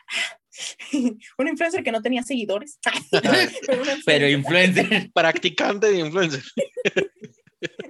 [1.38, 2.80] una influencer que no tenía seguidores.
[4.06, 5.12] pero, influencer.
[5.14, 6.44] Practicante de influencer.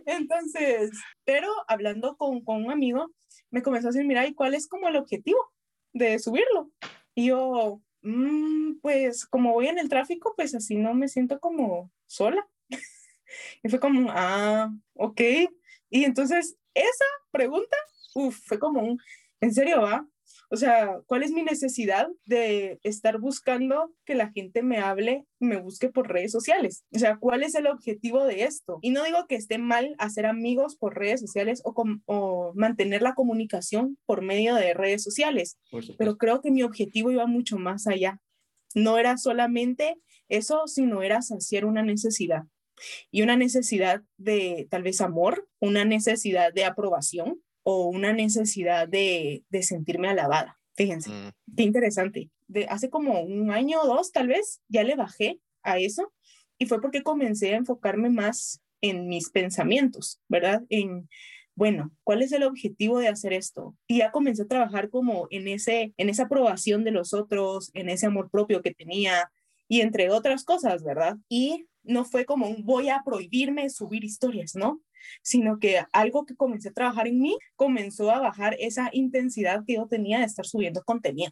[0.05, 0.91] Entonces,
[1.25, 3.11] pero hablando con, con, un amigo,
[3.51, 5.39] me comenzó a decir, mira, ¿y cuál es como el objetivo
[5.93, 6.71] de subirlo?
[7.13, 11.91] Y yo, mm, pues como voy en el tráfico, pues así no me siento como
[12.07, 12.47] sola.
[13.63, 15.21] y fue como, ah, ok.
[15.91, 17.75] Y entonces esa pregunta,
[18.27, 18.99] uff, fue como un,
[19.41, 20.07] ¿en serio va?
[20.51, 25.57] O sea, ¿cuál es mi necesidad de estar buscando que la gente me hable, me
[25.57, 26.85] busque por redes sociales?
[26.93, 28.79] O sea, ¿cuál es el objetivo de esto?
[28.81, 31.73] Y no digo que esté mal hacer amigos por redes sociales o,
[32.05, 35.57] o mantener la comunicación por medio de redes sociales,
[35.97, 38.19] pero creo que mi objetivo iba mucho más allá.
[38.73, 39.97] No era solamente
[40.29, 42.43] eso, sino era saciar una necesidad
[43.11, 49.43] y una necesidad de tal vez amor, una necesidad de aprobación, o una necesidad de,
[49.51, 50.59] de sentirme alabada.
[50.73, 51.55] Fíjense, mm.
[51.55, 52.31] qué interesante.
[52.47, 56.11] De hace como un año o dos, tal vez, ya le bajé a eso
[56.57, 60.63] y fue porque comencé a enfocarme más en mis pensamientos, ¿verdad?
[60.69, 61.09] En,
[61.53, 63.77] bueno, ¿cuál es el objetivo de hacer esto?
[63.85, 67.89] Y ya comencé a trabajar como en, ese, en esa aprobación de los otros, en
[67.89, 69.31] ese amor propio que tenía
[69.67, 71.17] y entre otras cosas, ¿verdad?
[71.29, 74.81] Y no fue como un voy a prohibirme subir historias, ¿no?
[75.21, 79.75] Sino que algo que comencé a trabajar en mí comenzó a bajar esa intensidad que
[79.75, 81.31] yo tenía de estar subiendo contenido.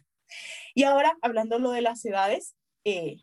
[0.74, 2.54] Y ahora, hablando lo de las edades,
[2.84, 3.16] eh,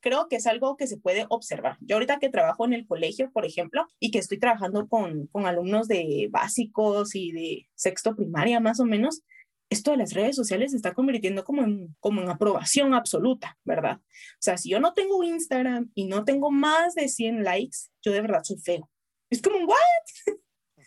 [0.00, 1.76] creo que es algo que se puede observar.
[1.80, 5.46] Yo ahorita que trabajo en el colegio, por ejemplo, y que estoy trabajando con, con
[5.46, 9.22] alumnos de básicos y de sexto primaria más o menos,
[9.68, 14.00] esto de las redes sociales se está convirtiendo como en, como en aprobación absoluta, ¿verdad?
[14.00, 18.12] O sea, si yo no tengo Instagram y no tengo más de 100 likes, yo
[18.12, 18.90] de verdad soy feo.
[19.30, 19.76] Es como, ¿what?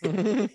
[0.00, 0.50] ¿Qué onda?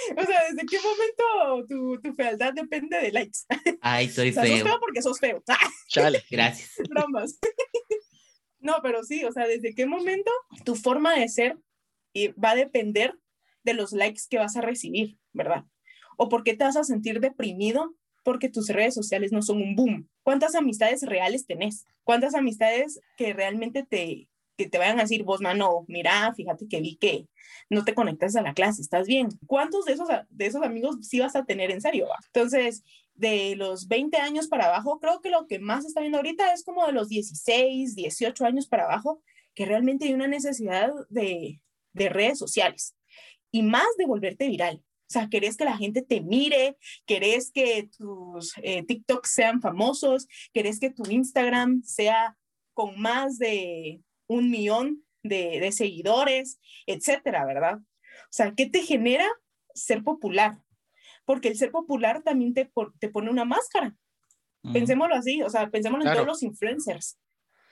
[0.16, 3.40] O sea, ¿desde qué momento tu, tu fealdad depende de likes?
[3.82, 4.56] Ay, soy o sea, feo.
[4.56, 5.44] Sos feo porque sos feo.
[5.86, 6.24] Chale.
[6.30, 6.70] Gracias.
[6.88, 7.38] Bromas.
[8.58, 10.30] No, pero sí, o sea, ¿desde qué momento
[10.64, 11.58] tu forma de ser
[12.42, 13.18] va a depender
[13.64, 15.64] de los likes que vas a recibir, ¿verdad?
[16.16, 19.74] ¿O por qué te vas a sentir deprimido porque tus redes sociales no son un
[19.74, 20.08] boom?
[20.22, 21.86] ¿Cuántas amistades reales tenés?
[22.04, 24.28] ¿Cuántas amistades que realmente te,
[24.68, 27.26] te vayan a decir, vos, mano, mira, fíjate que vi que
[27.70, 29.28] no te conectas a la clase, ¿estás bien?
[29.46, 32.08] ¿Cuántos de esos, de esos amigos sí vas a tener en serio?
[32.26, 32.82] Entonces,
[33.14, 36.64] de los 20 años para abajo, creo que lo que más está viendo ahorita es
[36.64, 39.22] como de los 16, 18 años para abajo,
[39.54, 41.60] que realmente hay una necesidad de,
[41.92, 42.96] de redes sociales
[43.50, 44.82] y más de volverte viral.
[44.82, 50.26] O sea, querés que la gente te mire, querés que tus eh, TikToks sean famosos,
[50.54, 52.36] querés que tu Instagram sea
[52.72, 54.00] con más de
[54.32, 57.78] un millón de, seguidores, etcétera, ¿verdad?
[57.78, 59.28] O sea, ¿qué te genera
[59.74, 60.58] ser popular?
[61.24, 63.96] Porque el ser popular también te, te pone una máscara.
[64.72, 67.18] Pensémoslo así, o sea, pensémoslo en todos los influencers,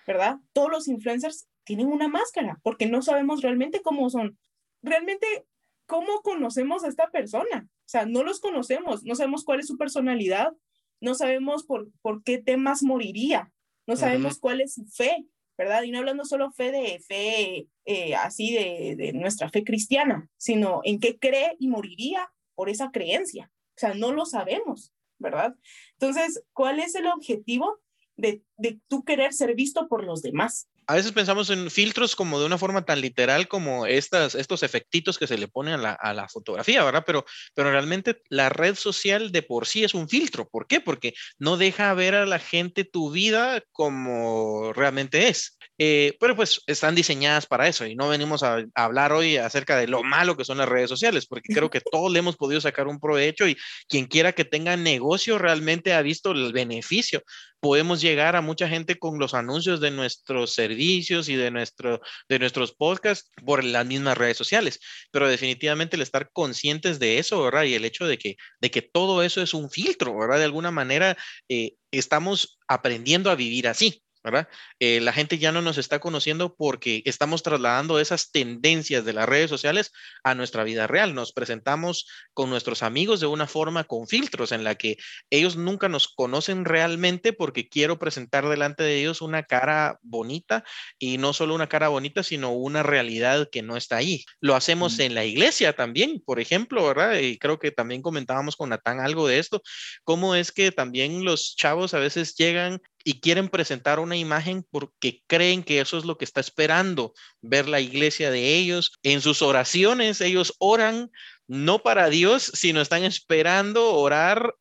[0.08, 0.38] ¿verdad?
[0.52, 4.36] Todos los influencers tienen una máscara porque no sabemos realmente cómo son.
[4.82, 5.46] Realmente,
[5.86, 7.68] ¿cómo conocemos a esta persona?
[7.68, 10.52] O sea, no los conocemos, no sabemos cuál es su personalidad,
[11.00, 13.52] no sabemos por, por qué temas moriría,
[13.86, 15.26] no sabemos cuál es su fe,
[15.60, 15.82] ¿verdad?
[15.82, 20.80] Y no hablando solo fe de fe, eh, así de, de, nuestra fe cristiana, sino
[20.84, 23.52] en qué cree y moriría por esa creencia.
[23.76, 25.54] O sea, no lo sabemos, ¿verdad?
[25.92, 27.78] Entonces, ¿cuál es el objetivo
[28.16, 30.70] de, de tú querer ser visto por los demás?
[30.90, 35.18] A veces pensamos en filtros como de una forma tan literal como estas, estos efectitos
[35.18, 37.04] que se le ponen a la, fotografía, ¿verdad?
[37.06, 37.24] Pero,
[37.54, 40.48] pero realmente la red social de por sí es un filtro.
[40.48, 40.80] ¿Por qué?
[40.80, 45.58] Porque no deja ver a la gente tu vida como realmente es.
[45.82, 49.78] Eh, pero pues están diseñadas para eso y no venimos a, a, hablar hoy acerca
[49.78, 52.60] de lo malo que son las redes sociales, porque creo que todos le hemos podido
[52.60, 53.56] sacar un provecho y
[53.88, 57.22] quien quiera que tenga negocio realmente ha visto el beneficio
[57.60, 62.38] podemos llegar a mucha gente con los anuncios de nuestros servicios y de, nuestro, de
[62.38, 64.80] nuestros podcasts por las mismas redes sociales.
[65.10, 67.64] Pero definitivamente el estar conscientes de eso, ¿verdad?
[67.64, 70.38] Y el hecho de que, de que todo eso es un filtro, ¿verdad?
[70.38, 71.16] De alguna manera
[71.48, 74.02] eh, estamos aprendiendo a vivir así.
[74.22, 74.48] ¿Verdad?
[74.78, 79.28] Eh, la gente ya no nos está conociendo porque estamos trasladando esas tendencias de las
[79.28, 79.92] redes sociales
[80.24, 81.14] a nuestra vida real.
[81.14, 84.96] Nos presentamos con nuestros amigos de una forma con filtros en la que
[85.30, 90.64] ellos nunca nos conocen realmente porque quiero presentar delante de ellos una cara bonita
[90.98, 94.24] y no solo una cara bonita, sino una realidad que no está ahí.
[94.40, 97.18] Lo hacemos en la iglesia también, por ejemplo, ¿verdad?
[97.18, 99.62] Y creo que también comentábamos con Natán algo de esto,
[100.04, 105.22] cómo es que también los chavos a veces llegan y quieren presentar una imagen porque
[105.26, 108.92] creen que eso es lo que está esperando ver la iglesia de ellos.
[109.02, 111.10] En sus oraciones ellos oran
[111.46, 114.54] no para Dios, sino están esperando orar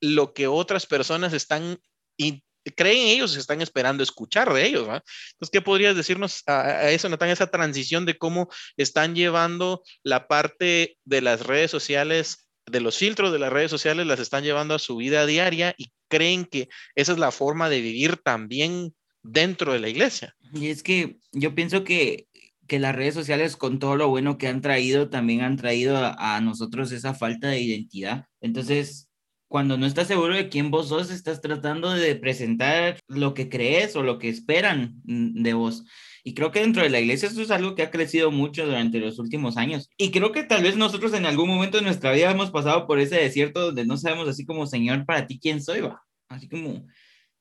[0.00, 1.78] lo que otras personas están
[2.16, 2.42] y
[2.74, 4.82] creen ellos están esperando escuchar de ellos.
[4.82, 10.26] Entonces, ¿qué podrías decirnos a, a eso, Natán, esa transición de cómo están llevando la
[10.26, 14.74] parte de las redes sociales de los filtros de las redes sociales las están llevando
[14.74, 19.72] a su vida diaria y creen que esa es la forma de vivir también dentro
[19.72, 20.34] de la iglesia.
[20.52, 22.26] Y es que yo pienso que,
[22.66, 26.36] que las redes sociales con todo lo bueno que han traído, también han traído a,
[26.36, 28.26] a nosotros esa falta de identidad.
[28.40, 29.05] Entonces,
[29.48, 33.94] cuando no estás seguro de quién vos sos, estás tratando de presentar lo que crees
[33.96, 35.84] o lo que esperan de vos.
[36.24, 38.98] Y creo que dentro de la iglesia eso es algo que ha crecido mucho durante
[38.98, 39.88] los últimos años.
[39.96, 42.98] Y creo que tal vez nosotros en algún momento de nuestra vida hemos pasado por
[42.98, 45.82] ese desierto donde no sabemos así como, Señor, para ti, ¿quién soy?
[45.82, 46.02] Va?
[46.28, 46.84] Así como,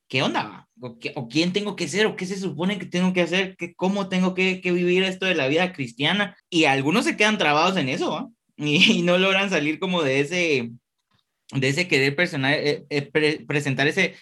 [0.07, 0.67] ¿qué onda?
[0.79, 2.05] ¿O, qué, ¿O, quién tengo que ser?
[2.05, 3.55] ¿O qué se supone que tengo que hacer?
[3.57, 6.37] ¿Qué, ¿Cómo tengo que, que, vivir esto de la vida cristiana?
[6.51, 8.29] Y algunos se quedan trabados en eso, ¿va?
[8.57, 10.71] Y, y, no logran salir como de ese,
[11.53, 14.15] de ese querer personal, eh, eh, pre, presentar ese,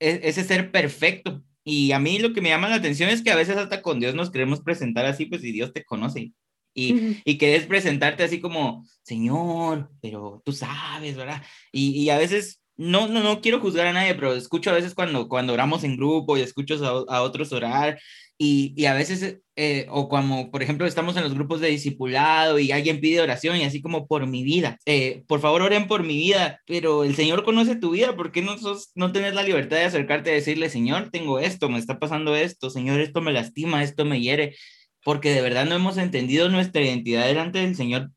[0.00, 1.42] e, ese ser perfecto.
[1.64, 4.00] Y a mí lo que me llama la atención es que a veces hasta con
[4.00, 6.32] Dios nos queremos presentar así, pues si Dios te conoce.
[6.74, 7.22] Y, uh -huh.
[7.24, 11.42] y querés presentarte así como, Señor, pero tú sabes, ¿verdad?
[11.72, 14.94] Y, y, a veces, no, no, no quiero juzgar a nadie, pero escucho a veces
[14.94, 17.98] cuando, cuando oramos en grupo y escucho a, a otros orar
[18.38, 22.60] y, y, a veces, eh, o como por ejemplo estamos en los grupos de discipulado
[22.60, 26.04] y alguien pide oración y así como por mi vida, eh, por favor oren por
[26.04, 29.42] mi vida, pero el Señor conoce tu vida, ¿por qué no, sos, no tenés la
[29.42, 33.32] libertad de acercarte a decirle, Señor, tengo esto, me está pasando esto, Señor, esto me
[33.32, 34.54] lastima, esto me hiere,
[35.02, 38.12] porque de verdad no hemos entendido nuestra identidad delante del Señor,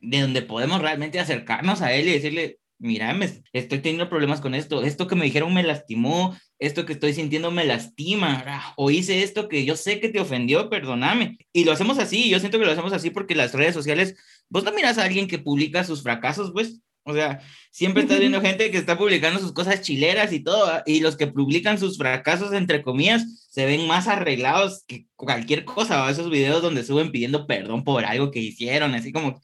[0.00, 4.54] de donde podemos realmente acercarnos a Él y decirle, mira, me estoy teniendo problemas con
[4.54, 9.22] esto, esto que me dijeron me lastimó, esto que estoy sintiendo me lastima, o hice
[9.22, 11.38] esto que yo sé que te ofendió, perdóname.
[11.52, 14.16] Y lo hacemos así, yo siento que lo hacemos así porque las redes sociales,
[14.48, 18.40] vos no miras a alguien que publica sus fracasos, pues, o sea, siempre estás viendo
[18.40, 22.52] gente que está publicando sus cosas chileras y todo, y los que publican sus fracasos,
[22.52, 26.10] entre comillas, se ven más arreglados que cualquier cosa, ¿va?
[26.10, 29.40] esos videos donde suben pidiendo perdón por algo que hicieron, así como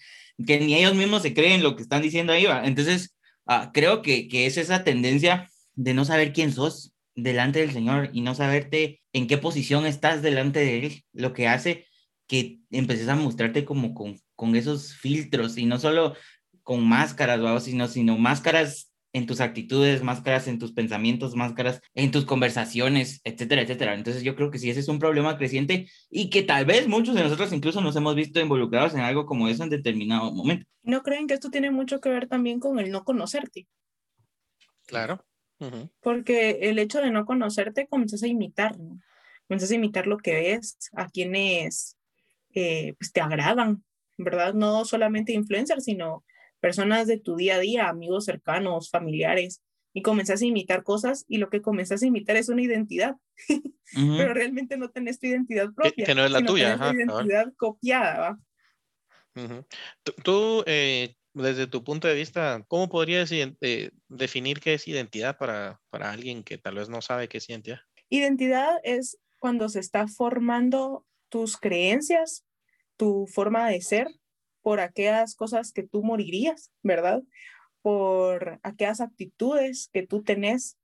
[0.47, 2.65] que ni ellos mismos se creen lo que están diciendo ahí, ¿va?
[2.65, 3.15] Entonces,
[3.51, 8.11] uh, creo que, que es esa tendencia de no saber quién sos delante del Señor
[8.13, 11.87] y no saberte en qué posición estás delante de Él, lo que hace
[12.27, 16.15] que empeces a mostrarte como con, con esos filtros y no solo
[16.63, 22.25] con máscaras, sino, sino máscaras en tus actitudes, máscaras en tus pensamientos, máscaras en tus
[22.25, 23.95] conversaciones, etcétera, etcétera.
[23.95, 27.15] Entonces yo creo que sí, ese es un problema creciente y que tal vez muchos
[27.15, 30.67] de nosotros incluso nos hemos visto involucrados en algo como eso en determinado momento.
[30.83, 33.67] ¿No creen que esto tiene mucho que ver también con el no conocerte?
[34.87, 35.25] Claro.
[35.59, 35.91] Uh -huh.
[36.01, 39.01] Porque el hecho de no conocerte comienzas a imitar, ¿no?
[39.47, 41.97] Comienzas a imitar lo que ves, a quienes
[42.55, 43.85] eh, pues te agradan,
[44.17, 44.55] ¿verdad?
[44.55, 46.25] No solamente influencers, sino
[46.61, 51.39] personas de tu día a día, amigos cercanos, familiares, y comenzás a imitar cosas y
[51.39, 53.17] lo que comenzás a imitar es una identidad,
[53.49, 54.17] uh -huh.
[54.19, 55.93] pero realmente no tenés tu identidad propia.
[55.93, 56.75] Que, que no es la tuya.
[56.75, 58.39] Ajá, identidad copiada, ¿va?
[59.35, 59.67] Uh -huh.
[60.23, 65.81] Tú, eh, desde tu punto de vista, ¿cómo podrías eh, definir qué es identidad para,
[65.91, 67.81] para alguien que tal vez no sabe qué es identidad?
[68.09, 72.45] Identidad es cuando se está formando tus creencias,
[72.97, 74.09] tu forma de ser,
[74.63, 77.23] por aquellas cosas que tú morirías, ¿verdad?
[77.83, 80.79] Por aquellas actitudes que tú tenés,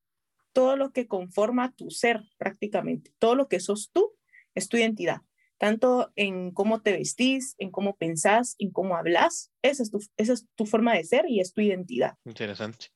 [0.52, 4.14] todo lo que conforma tu ser prácticamente, todo lo que sos tú
[4.54, 5.20] es tu identidad,
[5.58, 10.32] tanto en cómo te vestís, en cómo pensás, en cómo hablas, esa es tu, esa
[10.32, 12.14] es tu forma de ser y es tu identidad.
[12.24, 12.86] Interesante.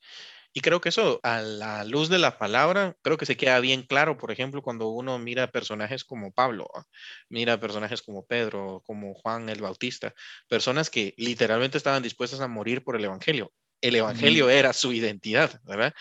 [0.52, 3.82] Y creo que eso, a la luz de la palabra, creo que se queda bien
[3.82, 6.68] claro, por ejemplo, cuando uno mira personajes como Pablo,
[7.28, 10.12] mira personajes como Pedro, como Juan el Bautista,
[10.48, 15.60] personas que literalmente estaban dispuestas a morir por el Evangelio el Evangelio era su identidad,
[15.64, 15.92] ¿verdad?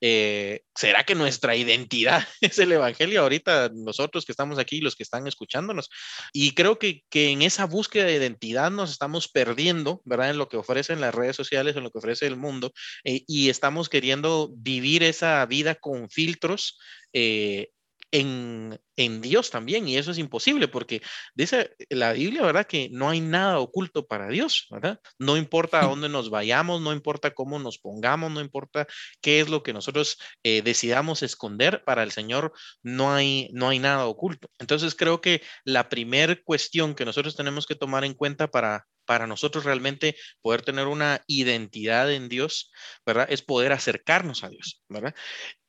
[0.00, 5.02] Eh, ¿Será que nuestra identidad es el Evangelio ahorita, nosotros que estamos aquí, los que
[5.02, 5.90] están escuchándonos?
[6.32, 10.30] Y creo que, que en esa búsqueda de identidad nos estamos perdiendo, ¿verdad?
[10.30, 12.72] En lo que ofrecen las redes sociales, en lo que ofrece el mundo,
[13.04, 16.78] eh, y estamos queriendo vivir esa vida con filtros.
[17.12, 17.68] Eh,
[18.12, 21.02] en, en, Dios también, y eso es imposible porque
[21.34, 22.66] dice la Biblia, ¿verdad?
[22.66, 25.00] Que no hay nada oculto para Dios, ¿verdad?
[25.18, 28.86] No importa a dónde nos vayamos, no importa cómo nos pongamos, no importa
[29.20, 32.52] qué es lo que nosotros eh, decidamos esconder, para el Señor
[32.82, 34.50] no hay, no hay nada oculto.
[34.58, 39.26] Entonces creo que la primer cuestión que nosotros tenemos que tomar en cuenta para, para
[39.26, 42.70] nosotros realmente poder tener una identidad en Dios,
[43.04, 43.26] ¿verdad?
[43.28, 45.16] Es poder acercarnos a Dios, ¿verdad?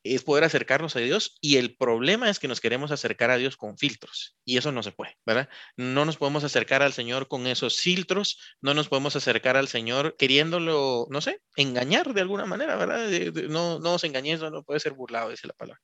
[0.04, 3.56] es poder acercarnos a Dios y el problema es que nos queremos acercar a Dios
[3.56, 5.50] con filtros y eso no se puede, ¿verdad?
[5.78, 10.16] No nos podemos acercar al Señor con esos filtros, no nos podemos acercar al Señor
[10.18, 13.10] queriéndolo, no sé, engañar de alguna manera, ¿verdad?
[13.50, 15.82] no, no os engañéis, no, puede ser burlado, dice la palabra.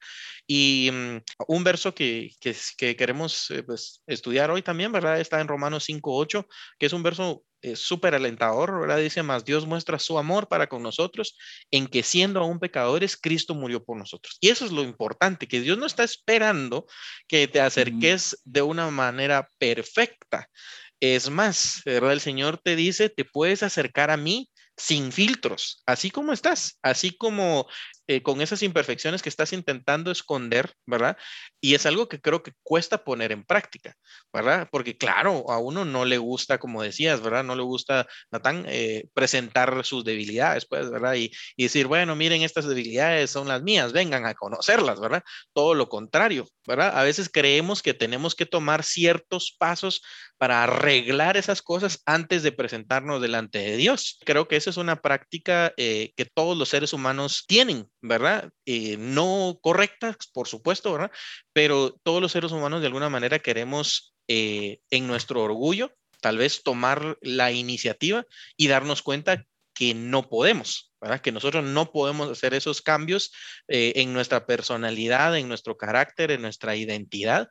[0.48, 5.20] Y mm, un verso que, que, queremos eh, pues, estudiar hoy también, ¿verdad?
[5.20, 6.48] Está en Romanos 5.8,
[6.80, 8.98] que es un verso es súper alentador, ¿verdad?
[8.98, 11.38] Dice más, Dios muestra su amor para con nosotros
[11.72, 14.38] en que siendo aún pecadores, Cristo murió por nosotros.
[14.40, 16.86] Y eso es lo importante, que Dios no está esperando
[17.28, 20.50] que te acerques de una manera perfecta.
[21.00, 22.14] Es más, ¿verdad?
[22.14, 27.12] El Señor te dice, te puedes acercar a mí sin filtros, así como estás, así
[27.12, 27.68] como
[28.08, 31.18] eh, con esas imperfecciones que estás intentando esconder, ¿verdad?
[31.60, 33.96] Y es algo que creo que cuesta poner en práctica,
[34.32, 34.68] ¿verdad?
[34.72, 37.44] Porque claro, a uno no le gusta, como decías, ¿verdad?
[37.44, 41.16] No le gusta, Natán, eh, presentar sus debilidades, pues, ¿verdad?
[41.16, 45.24] Y, y, decir, bueno, miren, estas debilidades son las mías, vengan a conocerlas, ¿verdad?
[45.54, 46.98] Todo lo contrario, ¿verdad?
[46.98, 50.02] A veces creemos que tenemos que tomar ciertos pasos
[50.38, 54.20] para arreglar esas cosas antes de presentarnos delante de Dios.
[54.26, 58.50] Creo que esa es una práctica eh, que todos los seres humanos tienen, ¿verdad?
[58.66, 61.12] Eh, no correctas, por supuesto, ¿verdad?
[61.54, 66.64] Pero todos los seres humanos de alguna manera queremos eh, en nuestro orgullo tal vez
[66.64, 68.26] tomar la iniciativa
[68.56, 71.22] y darnos cuenta que no podemos, ¿verdad?
[71.22, 73.32] Que nosotros no podemos hacer esos cambios
[73.68, 77.50] en nuestra personalidad, en nuestro carácter, en nuestra identidad.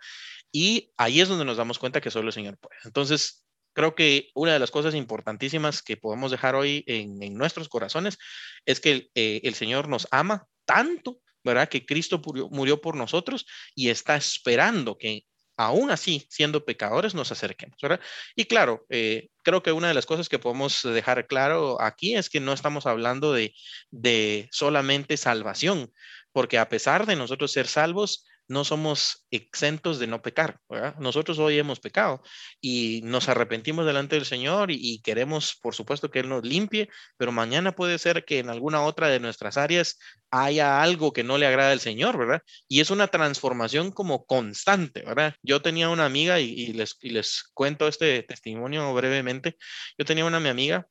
[0.58, 2.78] Y ahí es donde nos damos cuenta que solo el Señor puede.
[2.84, 3.44] Entonces,
[3.74, 8.16] creo que una de las cosas importantísimas que podemos dejar hoy en, nuestros corazones
[8.64, 11.68] es que eh, el, Señor nos ama tanto, ¿verdad?
[11.68, 13.44] Que Cristo murió, por nosotros
[13.74, 15.24] y está esperando que
[15.58, 18.00] aún así, siendo pecadores, nos acerquemos, ¿verdad?
[18.34, 22.30] Y claro, eh, creo que una de las cosas que podemos dejar claro aquí es
[22.30, 25.92] que no estamos hablando de solamente salvación,
[26.32, 30.60] porque a pesar de nosotros ser salvos, no somos exentos de no pecar.
[30.98, 32.22] Nosotros hoy hemos pecado
[32.60, 37.32] y nos arrepentimos delante del Señor y, queremos, por supuesto, que Él nos limpie, pero
[37.32, 39.98] mañana puede ser que en alguna otra de nuestras áreas
[40.30, 42.42] haya algo que no le agrada al Señor, ¿verdad?
[42.68, 45.34] Y es una transformación como constante, ¿verdad?
[45.42, 49.56] Yo tenía una amiga y, les, y les cuento este testimonio brevemente.
[49.98, 50.86] Yo tenía una mi amiga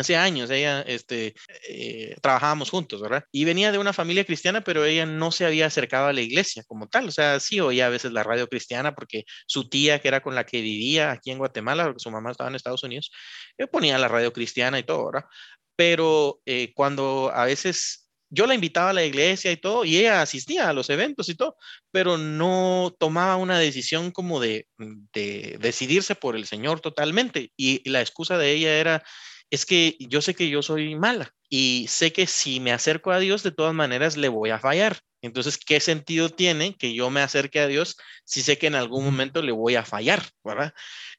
[0.00, 1.34] Hace años ella, este,
[1.68, 3.24] eh, trabajábamos juntos, ¿verdad?
[3.32, 6.64] Y venía de una familia cristiana, pero ella no se había acercado a la iglesia
[6.66, 7.06] como tal.
[7.08, 10.34] O sea, sí oía a veces la radio cristiana porque su tía, que era con
[10.34, 13.10] la que vivía aquí en Guatemala, porque su mamá estaba en Estados Unidos,
[13.58, 15.28] le ponía la radio cristiana y todo, ¿verdad?
[15.76, 20.22] Pero eh, cuando a veces yo la invitaba a la iglesia y todo, y ella
[20.22, 21.56] asistía a los eventos y todo,
[21.90, 27.52] pero no tomaba una decisión como de, de decidirse por el Señor totalmente.
[27.54, 29.02] Y la excusa de ella era,
[29.50, 33.18] es que yo sé que yo soy mala y sé que si me acerco a
[33.18, 35.00] Dios, de todas maneras le voy a fallar.
[35.22, 39.04] Entonces, ¿qué sentido tiene que yo me acerque a Dios si sé que en algún
[39.04, 40.72] momento le voy a fallar, ¿verdad?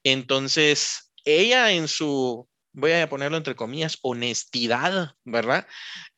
[0.03, 5.67] Entonces, ella en su, voy a ponerlo entre comillas, honestidad, ¿verdad?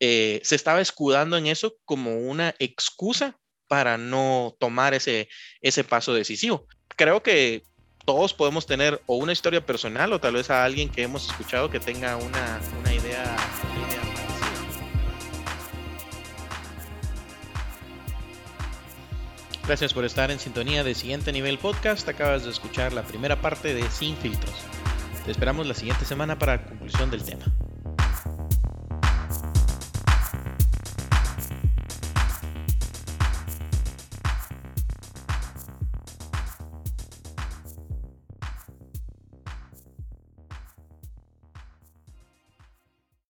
[0.00, 5.28] Eh, se estaba escudando en eso como una excusa para no tomar ese,
[5.60, 6.66] ese paso decisivo.
[6.96, 7.64] Creo que
[8.04, 11.70] todos podemos tener o una historia personal o tal vez a alguien que hemos escuchado
[11.70, 13.36] que tenga una, una idea,
[19.66, 22.06] Gracias por estar en sintonía de Siguiente Nivel Podcast.
[22.06, 24.54] Acabas de escuchar la primera parte de Sin Filtros.
[25.24, 27.46] Te esperamos la siguiente semana para conclusión del tema.